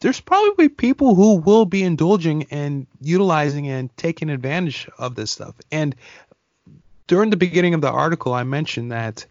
[0.00, 5.54] there's probably people who will be indulging and utilizing and taking advantage of this stuff.
[5.70, 5.94] And
[7.06, 9.26] during the beginning of the article, I mentioned that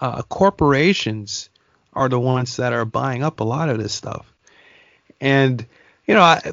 [0.00, 1.48] uh, corporations
[1.92, 4.32] are the ones that are buying up a lot of this stuff.
[5.20, 5.64] And
[6.06, 6.52] you know, I,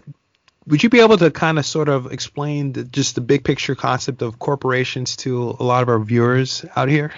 [0.67, 3.75] would you be able to kind of sort of explain the, just the big picture
[3.75, 7.13] concept of corporations to a lot of our viewers out here?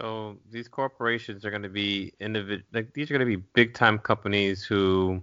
[0.00, 3.74] So these corporations are going to be individ- like these are going to be big
[3.74, 5.22] time companies who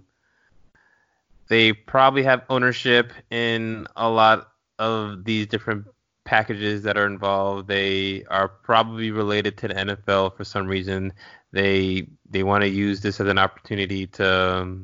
[1.48, 5.86] they probably have ownership in a lot of these different
[6.24, 7.68] packages that are involved.
[7.68, 11.12] They are probably related to the NFL for some reason.
[11.52, 14.78] They they want to use this as an opportunity to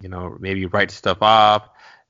[0.00, 1.68] you know maybe write stuff off.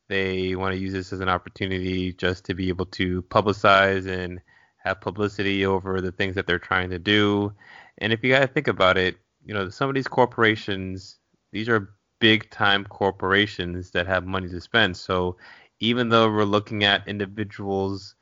[0.08, 4.40] They want to use this as an opportunity just to be able to publicize and
[4.88, 7.52] have publicity over the things that they're trying to do.
[7.98, 11.16] And if you got to think about it, you know, some of these corporations,
[11.52, 14.96] these are big time corporations that have money to spend.
[14.96, 15.36] So
[15.80, 18.14] even though we're looking at individuals,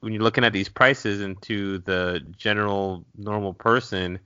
[0.00, 4.18] when you're looking at these prices into the general normal person,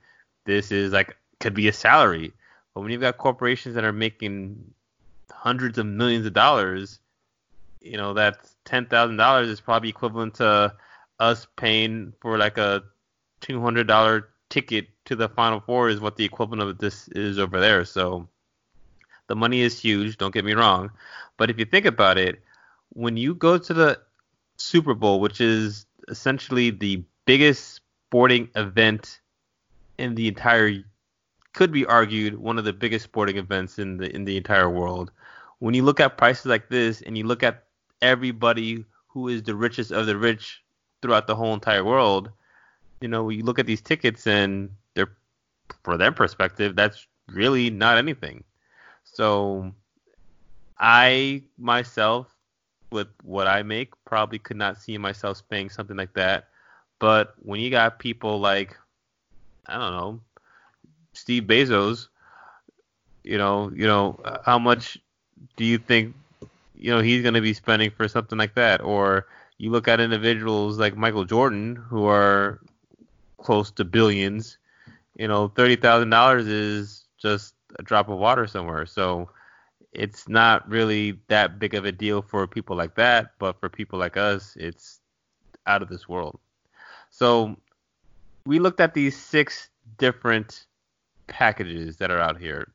[0.44, 2.32] this is like could be a salary.
[2.74, 4.72] But when you've got corporations that are making
[5.30, 6.98] hundreds of millions of dollars,
[7.80, 10.74] you know, that's ten thousand dollars is probably equivalent to
[11.18, 12.82] us paying for like a
[13.40, 17.38] two hundred dollar ticket to the Final Four is what the equivalent of this is
[17.38, 17.84] over there.
[17.84, 18.28] So
[19.26, 20.18] the money is huge.
[20.18, 20.90] Don't get me wrong,
[21.36, 22.42] but if you think about it,
[22.90, 24.00] when you go to the
[24.56, 29.20] Super Bowl, which is essentially the biggest sporting event
[29.98, 30.84] in the entire
[31.52, 35.10] could be argued one of the biggest sporting events in the in the entire world.
[35.58, 37.64] When you look at prices like this and you look at
[38.02, 40.62] everybody who is the richest of the rich
[41.02, 42.30] throughout the whole entire world,
[43.00, 45.10] you know, you look at these tickets and they're
[45.82, 48.44] for their perspective, that's really not anything.
[49.04, 49.72] So
[50.78, 52.28] I myself
[52.90, 56.48] with what I make probably could not see myself paying something like that.
[56.98, 58.76] But when you got people like
[59.66, 60.20] I don't know,
[61.12, 62.08] Steve Bezos,
[63.24, 64.98] you know, you know, how much
[65.56, 66.14] do you think
[66.78, 69.26] you know he's going to be spending for something like that or
[69.58, 72.60] you look at individuals like Michael Jordan who are
[73.38, 74.58] close to billions,
[75.16, 78.86] you know, thirty thousand dollars is just a drop of water somewhere.
[78.86, 79.30] So
[79.92, 83.98] it's not really that big of a deal for people like that, but for people
[83.98, 85.00] like us, it's
[85.66, 86.38] out of this world.
[87.10, 87.56] So
[88.44, 90.66] we looked at these six different
[91.28, 92.68] packages that are out here,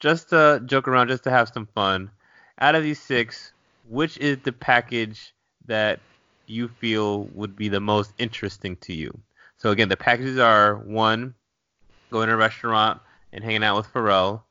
[0.00, 2.10] just to joke around, just to have some fun.
[2.60, 3.52] Out of these six,
[3.88, 5.32] which is the package
[5.66, 6.00] that
[6.46, 9.18] you feel would be the most interesting to you.
[9.56, 11.34] So again, the packages are one,
[12.10, 13.00] going to a restaurant
[13.32, 14.42] and hanging out with Pharrell.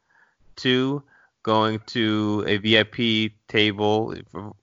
[0.56, 1.04] Two,
[1.44, 4.16] going to a VIP table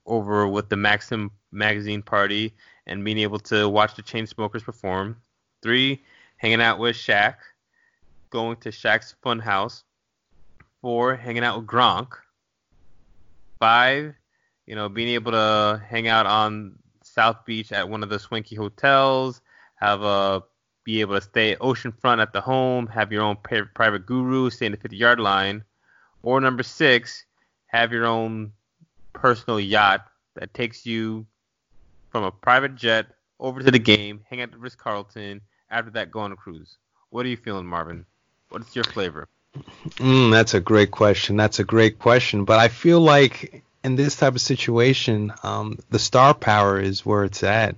[0.05, 2.53] over with the Maxim magazine party
[2.87, 5.17] and being able to watch the Chainsmokers perform.
[5.61, 6.01] Three,
[6.37, 7.35] hanging out with Shaq,
[8.31, 9.83] going to Shaq's Fun House.
[10.81, 12.13] Four, hanging out with Gronk.
[13.59, 14.15] Five,
[14.65, 16.79] you know, being able to hang out on
[17.13, 19.41] South Beach at one of the swanky hotels,
[19.75, 20.43] have a
[20.83, 23.37] be able to stay oceanfront at the home, have your own
[23.73, 25.63] private guru, stay in the 50 yard line,
[26.23, 27.25] or number six,
[27.67, 28.51] have your own
[29.13, 31.25] personal yacht that takes you
[32.09, 33.07] from a private jet
[33.39, 36.77] over to the game, hang out at Ritz Carlton, after that go on a cruise.
[37.09, 38.05] What are you feeling, Marvin?
[38.49, 39.27] What's your flavor?
[39.97, 41.37] Mm, that's a great question.
[41.37, 42.45] That's a great question.
[42.45, 47.23] But I feel like in this type of situation, um, the star power is where
[47.23, 47.75] it's at.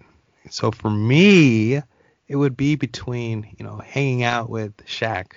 [0.50, 1.82] So for me,
[2.28, 5.34] it would be between you know hanging out with Shaq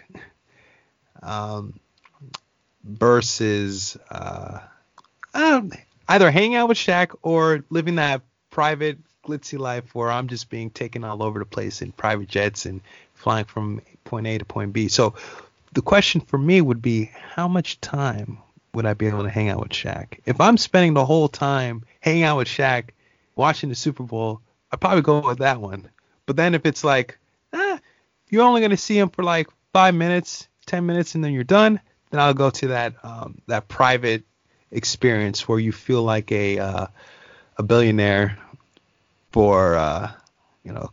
[1.22, 1.78] um,
[2.84, 4.60] versus uh,
[5.34, 5.72] um,
[6.08, 10.70] either hanging out with Shaq or living that private glitzy life where I'm just being
[10.70, 12.80] taken all over the place in private jets and
[13.14, 14.88] flying from point A to point B.
[14.88, 15.14] So
[15.72, 18.38] the question for me would be how much time
[18.76, 20.18] would I be able to hang out with Shaq?
[20.26, 22.90] If I'm spending the whole time hanging out with Shaq,
[23.34, 25.88] watching the Super Bowl, I'd probably go with that one.
[26.26, 27.18] But then if it's like,
[27.54, 27.78] eh,
[28.28, 31.80] you're only gonna see him for like five minutes, ten minutes, and then you're done,
[32.10, 34.24] then I'll go to that um, that private
[34.70, 36.86] experience where you feel like a uh,
[37.56, 38.38] a billionaire
[39.32, 40.12] for uh,
[40.64, 40.90] you know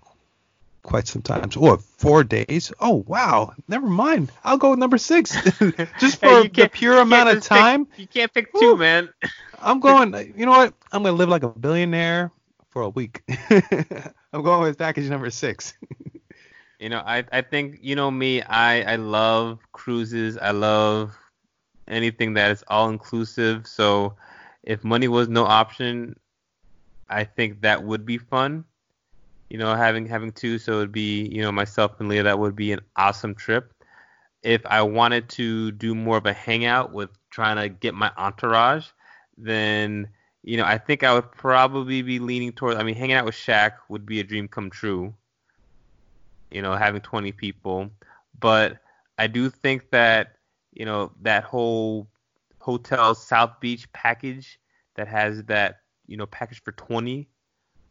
[0.84, 1.58] quite some times.
[1.58, 2.72] Or four days.
[2.80, 4.32] Oh wow, never mind.
[4.44, 5.32] I'll go with number six,
[6.00, 7.86] just for hey, the pure amount of time.
[7.86, 9.10] Pick, you can't pick two, Ooh, man.
[9.60, 10.14] I'm going.
[10.38, 10.74] You know what?
[10.92, 12.32] I'm gonna live like a billionaire
[12.70, 13.24] for a week.
[14.34, 15.74] I'm going with package number six.
[16.80, 18.42] you know, I I think you know me.
[18.42, 20.38] I I love cruises.
[20.38, 21.18] I love
[21.88, 23.68] anything that is all inclusive.
[23.68, 24.16] So
[24.64, 26.16] if money was no option,
[27.10, 28.66] I think that would be fun.
[29.50, 32.24] You know, having having two, so it'd be you know myself and Leah.
[32.24, 33.74] That would be an awesome trip.
[34.42, 38.88] If I wanted to do more of a hangout with trying to get my entourage,
[39.38, 40.10] then
[40.44, 42.80] you know I think I would probably be leaning towards.
[42.80, 45.14] I mean, hanging out with Shaq would be a dream come true.
[46.52, 47.90] You know, having 20 people,
[48.40, 48.78] but
[49.18, 50.36] I do think that
[50.74, 52.08] you know that whole
[52.60, 54.60] hotel South Beach package
[54.96, 57.28] that has that you know package for 20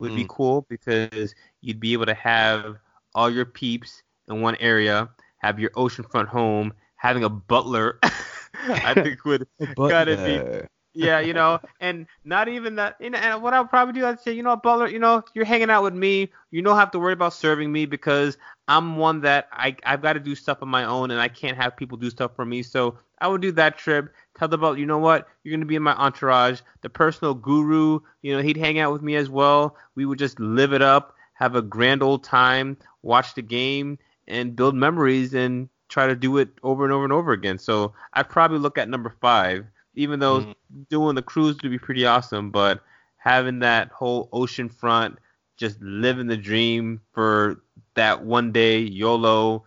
[0.02, 0.16] would mm.
[0.16, 2.76] be cool because you'd be able to have
[3.14, 7.98] all your peeps in one area, have your oceanfront home, having a butler.
[8.68, 9.46] I think would
[9.76, 12.96] kind of be yeah, you know, and not even that.
[13.00, 15.44] You know, and what I'll probably do, I'd say, you know, Butler, you know, you're
[15.44, 16.30] hanging out with me.
[16.50, 18.36] You don't have to worry about serving me because
[18.76, 21.56] I'm one that I I've got to do stuff on my own, and I can't
[21.56, 22.62] have people do stuff for me.
[22.62, 24.12] So I would do that trip.
[24.36, 26.60] Tell the Butler, you know what, you're gonna be in my entourage.
[26.80, 29.76] The personal guru, you know, he'd hang out with me as well.
[29.94, 34.56] We would just live it up, have a grand old time, watch the game, and
[34.56, 37.58] build memories, and try to do it over and over and over again.
[37.58, 40.54] So I'd probably look at number five even though mm.
[40.88, 42.82] doing the cruise would be pretty awesome, but
[43.16, 45.18] having that whole ocean front,
[45.56, 47.62] just living the dream for
[47.94, 49.64] that one day, YOLO,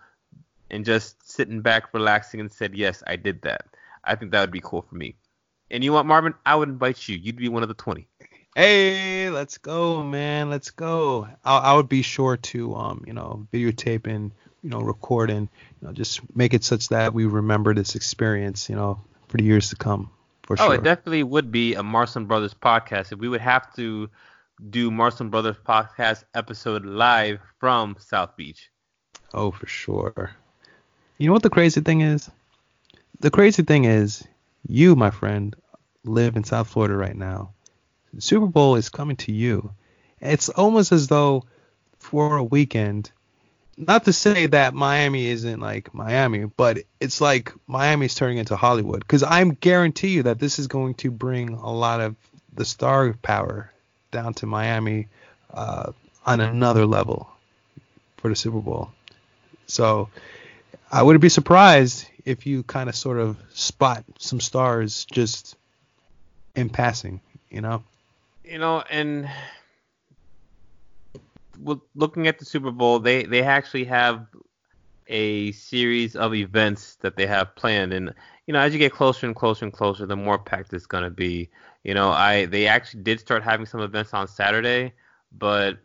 [0.70, 3.66] and just sitting back, relaxing, and said, yes, I did that.
[4.04, 5.16] I think that would be cool for me.
[5.72, 6.34] And you want Marvin?
[6.46, 7.18] I would invite you.
[7.18, 8.08] You'd be one of the 20.
[8.56, 10.50] Hey, let's go, man.
[10.50, 11.28] Let's go.
[11.44, 14.32] I, I would be sure to, um, you know, videotape and,
[14.64, 15.50] you know, record and,
[15.82, 19.44] you know, just make it such that we remember this experience, you know, for the
[19.44, 20.10] years to come
[20.44, 20.68] for oh, sure.
[20.68, 23.12] Oh, it definitely would be a Marcelin Brothers podcast.
[23.12, 24.10] If we would have to
[24.70, 28.70] do Marcelin Brothers podcast episode live from South Beach.
[29.34, 30.32] Oh, for sure.
[31.18, 32.30] You know what the crazy thing is?
[33.20, 34.26] The crazy thing is,
[34.68, 35.56] you, my friend,
[36.04, 37.52] live in South Florida right now.
[38.18, 39.74] Super Bowl is coming to you.
[40.22, 41.44] It's almost as though
[42.00, 43.12] for a weekend,
[43.78, 49.00] not to say that Miami isn't like Miami, but it's like Miami's turning into Hollywood.
[49.00, 52.16] Because I'm guarantee you that this is going to bring a lot of
[52.54, 53.72] the star power
[54.16, 55.08] down to Miami
[55.54, 55.92] uh,
[56.26, 57.30] on another level
[58.16, 58.92] for the Super Bowl.
[59.68, 60.10] So
[60.90, 65.58] I wouldn't be surprised if you kind of sort of spot some stars just
[66.56, 67.84] in passing, you know?
[68.46, 69.30] You know, and
[71.94, 74.28] looking at the Super Bowl, they they actually have
[75.08, 78.14] a series of events that they have planned, and
[78.48, 81.10] you know, as you get closer and closer and closer, the more packed it's gonna
[81.10, 81.50] be.
[81.86, 84.92] You know, I they actually did start having some events on Saturday,
[85.32, 85.78] but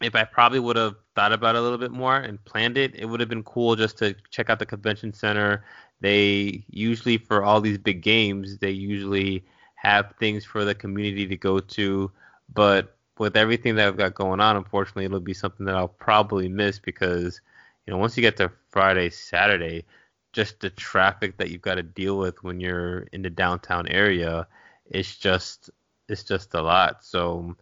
[0.00, 2.94] if I probably would have thought about it a little bit more and planned it,
[2.94, 5.64] it would have been cool just to check out the convention center.
[6.00, 9.44] They usually for all these big games, they usually
[9.74, 12.10] have things for the community to go to,
[12.54, 16.48] but with everything that I've got going on, unfortunately, it'll be something that I'll probably
[16.48, 17.42] miss because,
[17.86, 19.84] you know, once you get to Friday, Saturday,
[20.32, 24.46] just the traffic that you've got to deal with when you're in the downtown area,
[24.90, 25.70] it's just
[26.08, 27.04] it's just a lot.
[27.04, 27.56] So,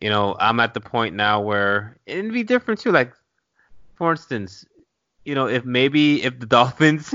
[0.00, 2.92] you know, I'm at the point now where it'd be different too.
[2.92, 3.12] Like,
[3.94, 4.64] for instance,
[5.24, 7.14] you know, if maybe if the Dolphins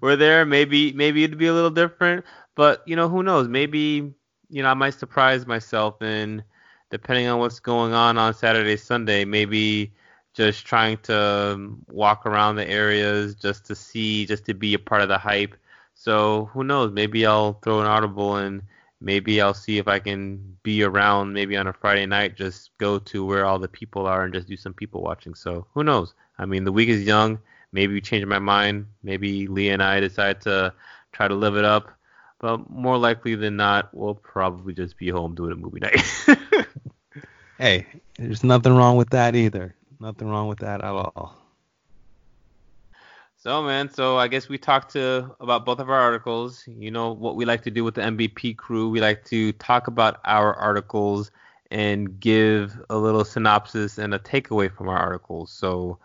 [0.00, 2.24] were there, maybe maybe it'd be a little different.
[2.54, 3.48] But you know, who knows?
[3.48, 4.12] Maybe
[4.48, 6.42] you know, I might surprise myself and
[6.90, 9.92] depending on what's going on on Saturday, Sunday, maybe
[10.34, 15.02] just trying to walk around the areas just to see, just to be a part
[15.02, 15.56] of the hype.
[16.00, 16.92] So who knows?
[16.92, 18.62] Maybe I'll throw an audible and
[19.02, 22.98] maybe I'll see if I can be around maybe on a Friday night, just go
[23.00, 25.34] to where all the people are and just do some people watching.
[25.34, 26.14] So who knows?
[26.38, 27.38] I mean, the week is young.
[27.72, 28.86] Maybe change my mind.
[29.02, 30.72] Maybe Leah and I decide to
[31.12, 31.90] try to live it up.
[32.38, 36.00] But more likely than not, we'll probably just be home doing a movie night.
[37.58, 37.86] hey,
[38.16, 39.74] there's nothing wrong with that either.
[39.98, 41.39] Nothing wrong with that at all.
[43.42, 46.62] So man, so I guess we talked to about both of our articles.
[46.66, 48.90] You know what we like to do with the MVP crew.
[48.90, 51.30] We like to talk about our articles
[51.70, 55.50] and give a little synopsis and a takeaway from our articles.
[55.50, 55.96] So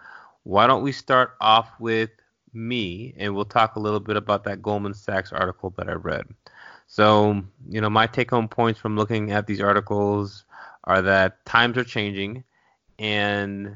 [0.44, 2.10] why don't we start off with
[2.54, 6.28] me and we'll talk a little bit about that Goldman Sachs article that I read.
[6.88, 10.46] So, you know, my take home points from looking at these articles
[10.86, 12.46] are that times are changing
[12.98, 13.76] and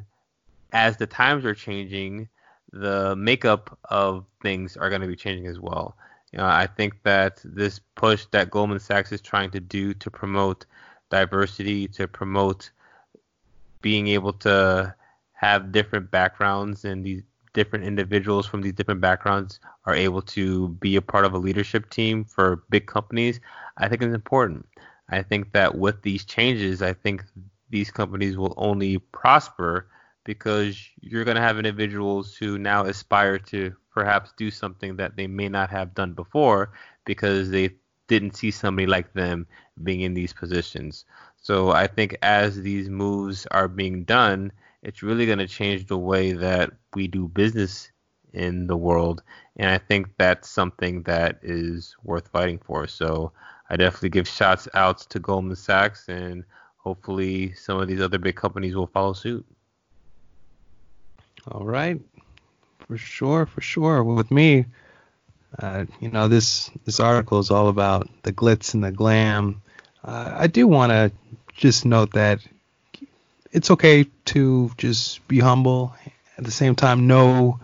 [0.72, 2.30] as the times are changing,
[2.72, 5.96] the makeup of things are going to be changing as well.
[6.32, 10.12] You know, I think that this push that Goldman Sachs is trying to do to
[10.12, 10.66] promote
[11.10, 12.70] diversity, to promote
[13.82, 14.94] being able to
[15.34, 20.96] have different backgrounds and these different individuals from these different backgrounds are able to be
[20.96, 23.40] a part of a leadership team for big companies,
[23.78, 24.68] I think is important.
[25.10, 27.24] I think that with these changes, I think
[27.70, 29.88] these companies will only prosper
[30.24, 35.28] because you're going to have individuals who now aspire to perhaps do something that they
[35.28, 36.72] may not have done before
[37.06, 37.72] because they
[38.08, 39.48] didn't see somebody like them
[39.84, 41.06] being in these positions.
[41.38, 44.52] So I think as these moves are being done,
[44.84, 47.92] it's really going to change the way that we do business
[48.34, 49.24] in the world.
[49.56, 52.88] And I think that's something that is worth fighting for.
[52.88, 53.32] So
[53.70, 56.44] I definitely give shots out to Goldman Sachs and
[56.78, 59.46] hopefully some of these other big companies will follow suit.
[61.48, 62.00] All right.
[62.88, 64.04] For sure, for sure.
[64.04, 64.66] With me,
[65.58, 69.62] uh, you know, this this article is all about the glitz and the glam.
[70.04, 71.12] Uh, I do want to
[71.56, 72.40] just note that
[73.52, 75.94] it's okay to just be humble.
[76.38, 77.60] At the same time, know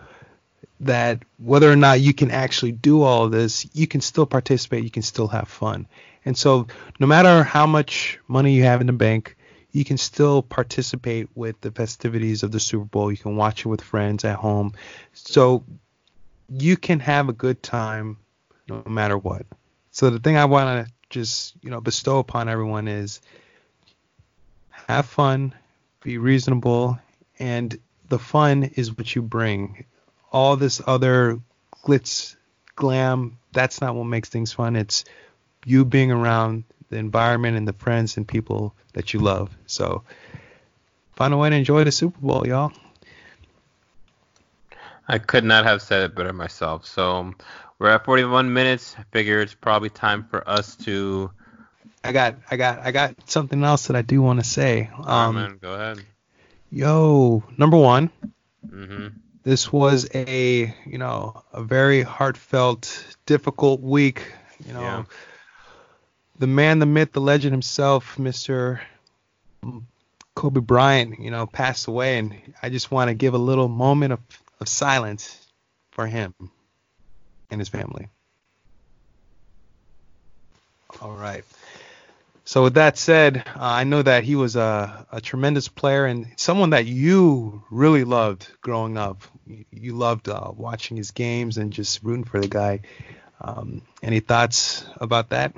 [0.80, 4.84] that whether or not you can actually do all this, you can still participate.
[4.84, 5.86] You can still have fun.
[6.24, 6.66] And so,
[6.98, 9.35] no matter how much money you have in the bank,
[9.76, 13.10] you can still participate with the festivities of the Super Bowl.
[13.10, 14.72] You can watch it with friends at home.
[15.12, 15.64] So,
[16.48, 18.16] you can have a good time
[18.68, 19.44] no matter what.
[19.90, 23.20] So, the thing I want to just, you know, bestow upon everyone is
[24.88, 25.54] have fun,
[26.00, 26.98] be reasonable,
[27.38, 29.84] and the fun is what you bring.
[30.32, 31.38] All this other
[31.84, 32.34] glitz,
[32.76, 34.74] glam, that's not what makes things fun.
[34.74, 35.04] It's
[35.66, 39.56] you being around the environment and the friends and people that you love.
[39.66, 40.04] So
[41.14, 42.72] find a way to enjoy the Super Bowl, y'all.
[45.08, 46.86] I could not have said it better myself.
[46.86, 47.34] So
[47.78, 48.96] we're at 41 minutes.
[48.98, 51.30] I figure it's probably time for us to
[52.06, 54.90] I got I got I got something else that I do want to say.
[55.02, 56.04] Um, man, go ahead.
[56.70, 58.10] Yo, number one.
[58.64, 59.08] Mm-hmm.
[59.42, 64.22] This was a you know a very heartfelt, difficult week.
[64.66, 65.04] You know, yeah.
[66.38, 68.80] The man, the myth, the legend himself, Mr.
[70.34, 74.12] Kobe Bryant, you know, passed away, and I just want to give a little moment
[74.12, 74.20] of,
[74.60, 75.46] of silence
[75.90, 76.34] for him
[77.50, 78.08] and his family.
[81.00, 81.44] All right.
[82.44, 86.28] So with that said, uh, I know that he was a, a, tremendous player and
[86.36, 89.22] someone that you really loved growing up.
[89.72, 92.82] You, loved uh, watching his games and just rooting for the guy.
[93.40, 95.56] Um, any thoughts about that?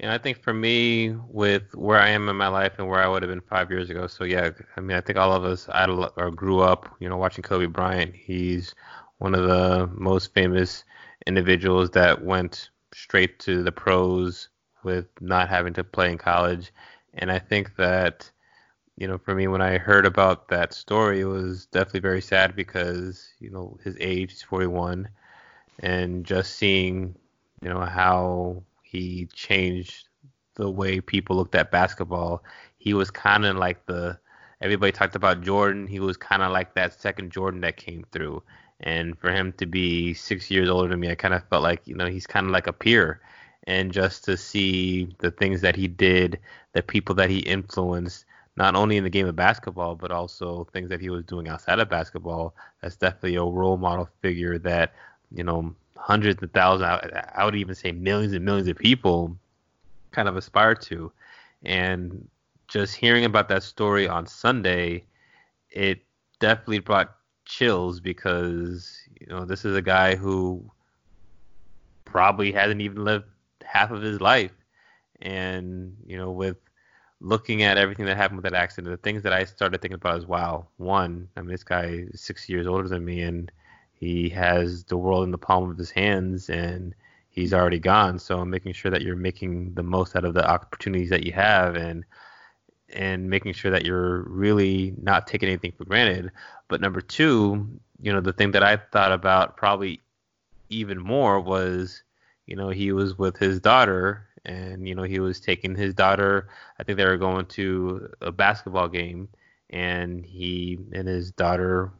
[0.00, 3.06] Yeah, I think for me, with where I am in my life and where I
[3.08, 5.68] would have been five years ago, so yeah, I mean, I think all of us
[5.68, 8.14] I or grew up, you know, watching Kobe Bryant.
[8.14, 8.74] He's
[9.18, 10.84] one of the most famous
[11.26, 14.48] individuals that went straight to the pros
[14.82, 16.72] with not having to play in college.
[17.14, 18.30] And I think that,
[18.96, 22.56] you know, for me, when I heard about that story, it was definitely very sad
[22.56, 25.08] because, you know, his age, he's 41,
[25.80, 27.16] and just seeing,
[27.62, 28.62] you know, how
[28.94, 30.08] he changed
[30.54, 32.44] the way people looked at basketball.
[32.78, 34.18] He was kind of like the,
[34.60, 35.86] everybody talked about Jordan.
[35.88, 38.42] He was kind of like that second Jordan that came through.
[38.80, 41.82] And for him to be six years older than me, I kind of felt like,
[41.86, 43.20] you know, he's kind of like a peer
[43.66, 46.38] and just to see the things that he did,
[46.72, 48.26] the people that he influenced,
[48.56, 51.80] not only in the game of basketball, but also things that he was doing outside
[51.80, 52.54] of basketball.
[52.80, 54.94] That's definitely a role model figure that,
[55.32, 59.36] you know, hundreds of thousands, I would even say millions and millions of people
[60.10, 61.12] kind of aspire to.
[61.64, 62.28] And
[62.68, 65.04] just hearing about that story on Sunday,
[65.70, 66.00] it
[66.40, 70.64] definitely brought chills because, you know, this is a guy who
[72.04, 73.26] probably hasn't even lived
[73.64, 74.52] half of his life.
[75.22, 76.56] And, you know, with
[77.20, 80.18] looking at everything that happened with that accident, the things that I started thinking about
[80.18, 83.50] is wow, one, I mean, this guy is six years older than me and
[83.94, 86.94] he has the world in the palm of his hands and
[87.30, 88.18] he's already gone.
[88.18, 91.32] So I'm making sure that you're making the most out of the opportunities that you
[91.32, 92.04] have and
[92.90, 96.30] and making sure that you're really not taking anything for granted.
[96.68, 100.00] But number two, you know, the thing that I thought about probably
[100.68, 102.02] even more was
[102.46, 106.48] you know, he was with his daughter and, you know, he was taking his daughter,
[106.78, 109.28] I think they were going to a basketball game
[109.70, 111.90] and he and his daughter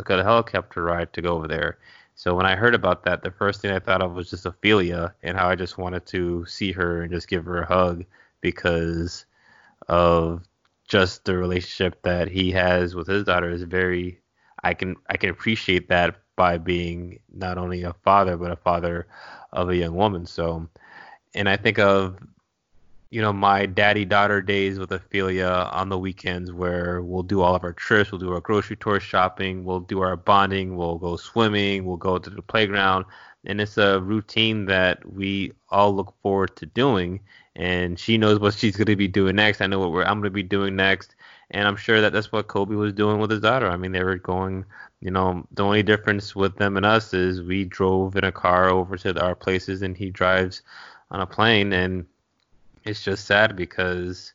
[0.00, 1.78] took a helicopter ride to go over there.
[2.14, 5.14] So when I heard about that, the first thing I thought of was just Ophelia
[5.22, 8.04] and how I just wanted to see her and just give her a hug
[8.40, 9.24] because
[9.88, 10.46] of
[10.86, 14.20] just the relationship that he has with his daughter is very
[14.62, 19.06] I can I can appreciate that by being not only a father but a father
[19.52, 20.26] of a young woman.
[20.26, 20.68] So,
[21.34, 22.18] and I think of
[23.10, 27.56] you know, my daddy daughter days with Ophelia on the weekends where we'll do all
[27.56, 31.16] of our trips, we'll do our grocery tour shopping, we'll do our bonding, we'll go
[31.16, 33.04] swimming, we'll go to the playground.
[33.44, 37.20] And it's a routine that we all look forward to doing.
[37.56, 39.60] And she knows what she's going to be doing next.
[39.60, 41.16] I know what I'm going to be doing next.
[41.50, 43.68] And I'm sure that that's what Kobe was doing with his daughter.
[43.68, 44.64] I mean, they were going,
[45.00, 48.68] you know, the only difference with them and us is we drove in a car
[48.68, 50.62] over to our places and he drives
[51.10, 51.72] on a plane.
[51.72, 52.06] And
[52.84, 54.32] it's just sad because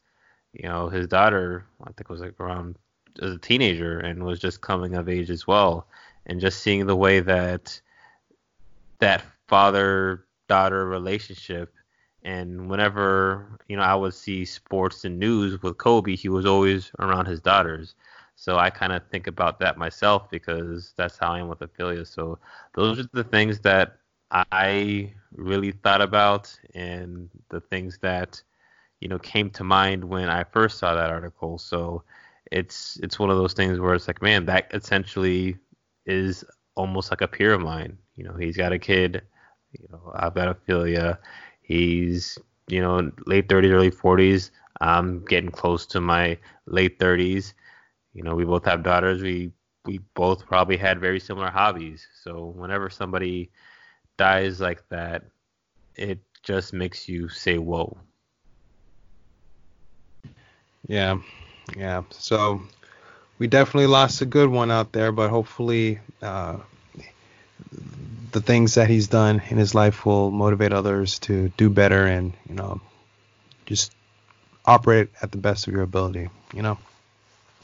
[0.54, 2.78] you know his daughter I think was like around
[3.22, 5.88] as a teenager and was just coming of age as well,
[6.26, 7.80] and just seeing the way that
[9.00, 11.74] that father daughter relationship
[12.24, 16.92] and whenever you know I would see sports and news with Kobe, he was always
[17.00, 17.96] around his daughters.
[18.36, 22.06] So I kind of think about that myself because that's how I am with Ophelia.
[22.06, 22.38] So
[22.74, 23.98] those are the things that
[24.32, 28.42] I really thought about and the things that
[29.00, 31.58] you know came to mind when I first saw that article.
[31.58, 32.04] So
[32.52, 35.58] it's it's one of those things where it's like, man, that essentially
[36.06, 36.44] is
[36.76, 37.98] almost like a peer of mine.
[38.16, 39.22] You know, he's got a kid.
[39.72, 41.20] You know, I've got Ophelia.
[41.62, 44.52] He's you know late 30s, early 40s.
[44.82, 47.54] I'm getting close to my late 30s.
[48.14, 49.22] You know, we both have daughters.
[49.22, 49.52] We
[49.86, 52.08] we both probably had very similar hobbies.
[52.24, 53.52] So whenever somebody
[54.18, 55.24] dies like that,
[55.96, 57.98] it just makes you say, "Whoa."
[60.88, 61.20] Yeah,
[61.76, 62.04] yeah.
[62.12, 62.62] So
[63.40, 66.58] we definitely lost a good one out there, but hopefully uh,
[68.32, 72.34] the things that he's done in his life will motivate others to do better and
[72.48, 72.82] you know
[73.66, 73.94] just
[74.66, 76.30] operate at the best of your ability.
[76.54, 76.78] You know.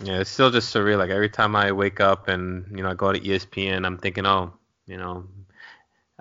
[0.03, 0.97] Yeah, it's still just surreal.
[0.97, 4.25] Like every time I wake up and you know I go to ESPN, I'm thinking,
[4.25, 4.53] oh,
[4.87, 5.25] you know,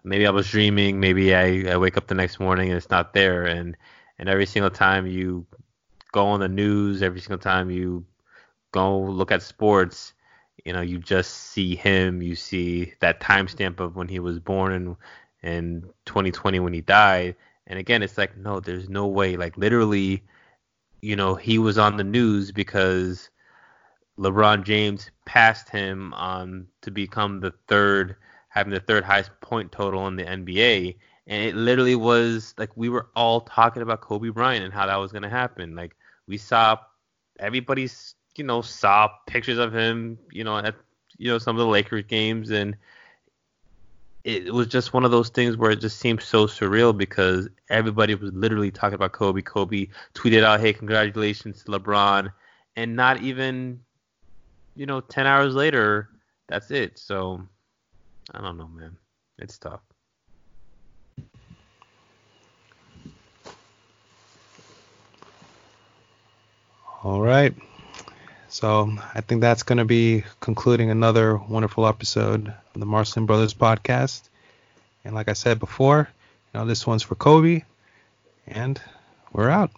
[0.05, 1.01] maybe I was dreaming.
[1.01, 3.45] Maybe I, I wake up the next morning and it's not there.
[3.45, 3.77] And
[4.19, 5.47] and every single time you
[6.13, 8.05] go on the news, every single time you
[8.73, 10.13] go look at sports,
[10.65, 12.23] you know, you just see him.
[12.23, 14.97] You see that timestamp of when he was born and
[15.43, 17.37] in 2020 when he died.
[17.67, 19.37] And again, it's like, no, there's no way.
[19.37, 20.23] Like literally,
[21.01, 23.31] you know, he was on the news because
[24.19, 28.17] LeBron James passed him on to become the third
[28.51, 30.97] having the third highest point total in the NBA.
[31.27, 34.97] And it literally was like we were all talking about Kobe Bryant and how that
[34.97, 35.75] was going to happen.
[35.75, 35.97] Like
[36.27, 36.77] we saw
[37.39, 40.75] everybody's, you know, saw pictures of him, you know, at
[41.17, 42.77] you know some of the Lakers games, and
[44.25, 48.15] it was just one of those things where it just seemed so surreal because everybody
[48.15, 49.43] was literally talking about Kobe.
[49.43, 52.33] Kobe tweeted out, "Hey, congratulations to LeBron,"
[52.75, 53.81] and not even,
[54.75, 56.11] you know, ten hours later,
[56.49, 56.99] that's it.
[56.99, 57.47] So
[58.33, 58.97] I don't know, man.
[59.39, 59.81] It's tough.
[67.03, 67.55] All right.
[68.49, 73.55] So I think that's going to be concluding another wonderful episode of the Marcelin Brothers
[73.55, 74.29] podcast.
[75.05, 76.09] And like I said before,
[76.53, 77.63] you know, this one's for Kobe,
[78.47, 78.81] and
[79.33, 79.71] we're out.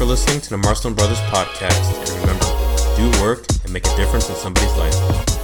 [0.00, 2.08] For listening to the Marcelin Brothers podcast.
[2.08, 2.46] And remember,
[2.96, 5.39] do work and make a difference in somebody's life.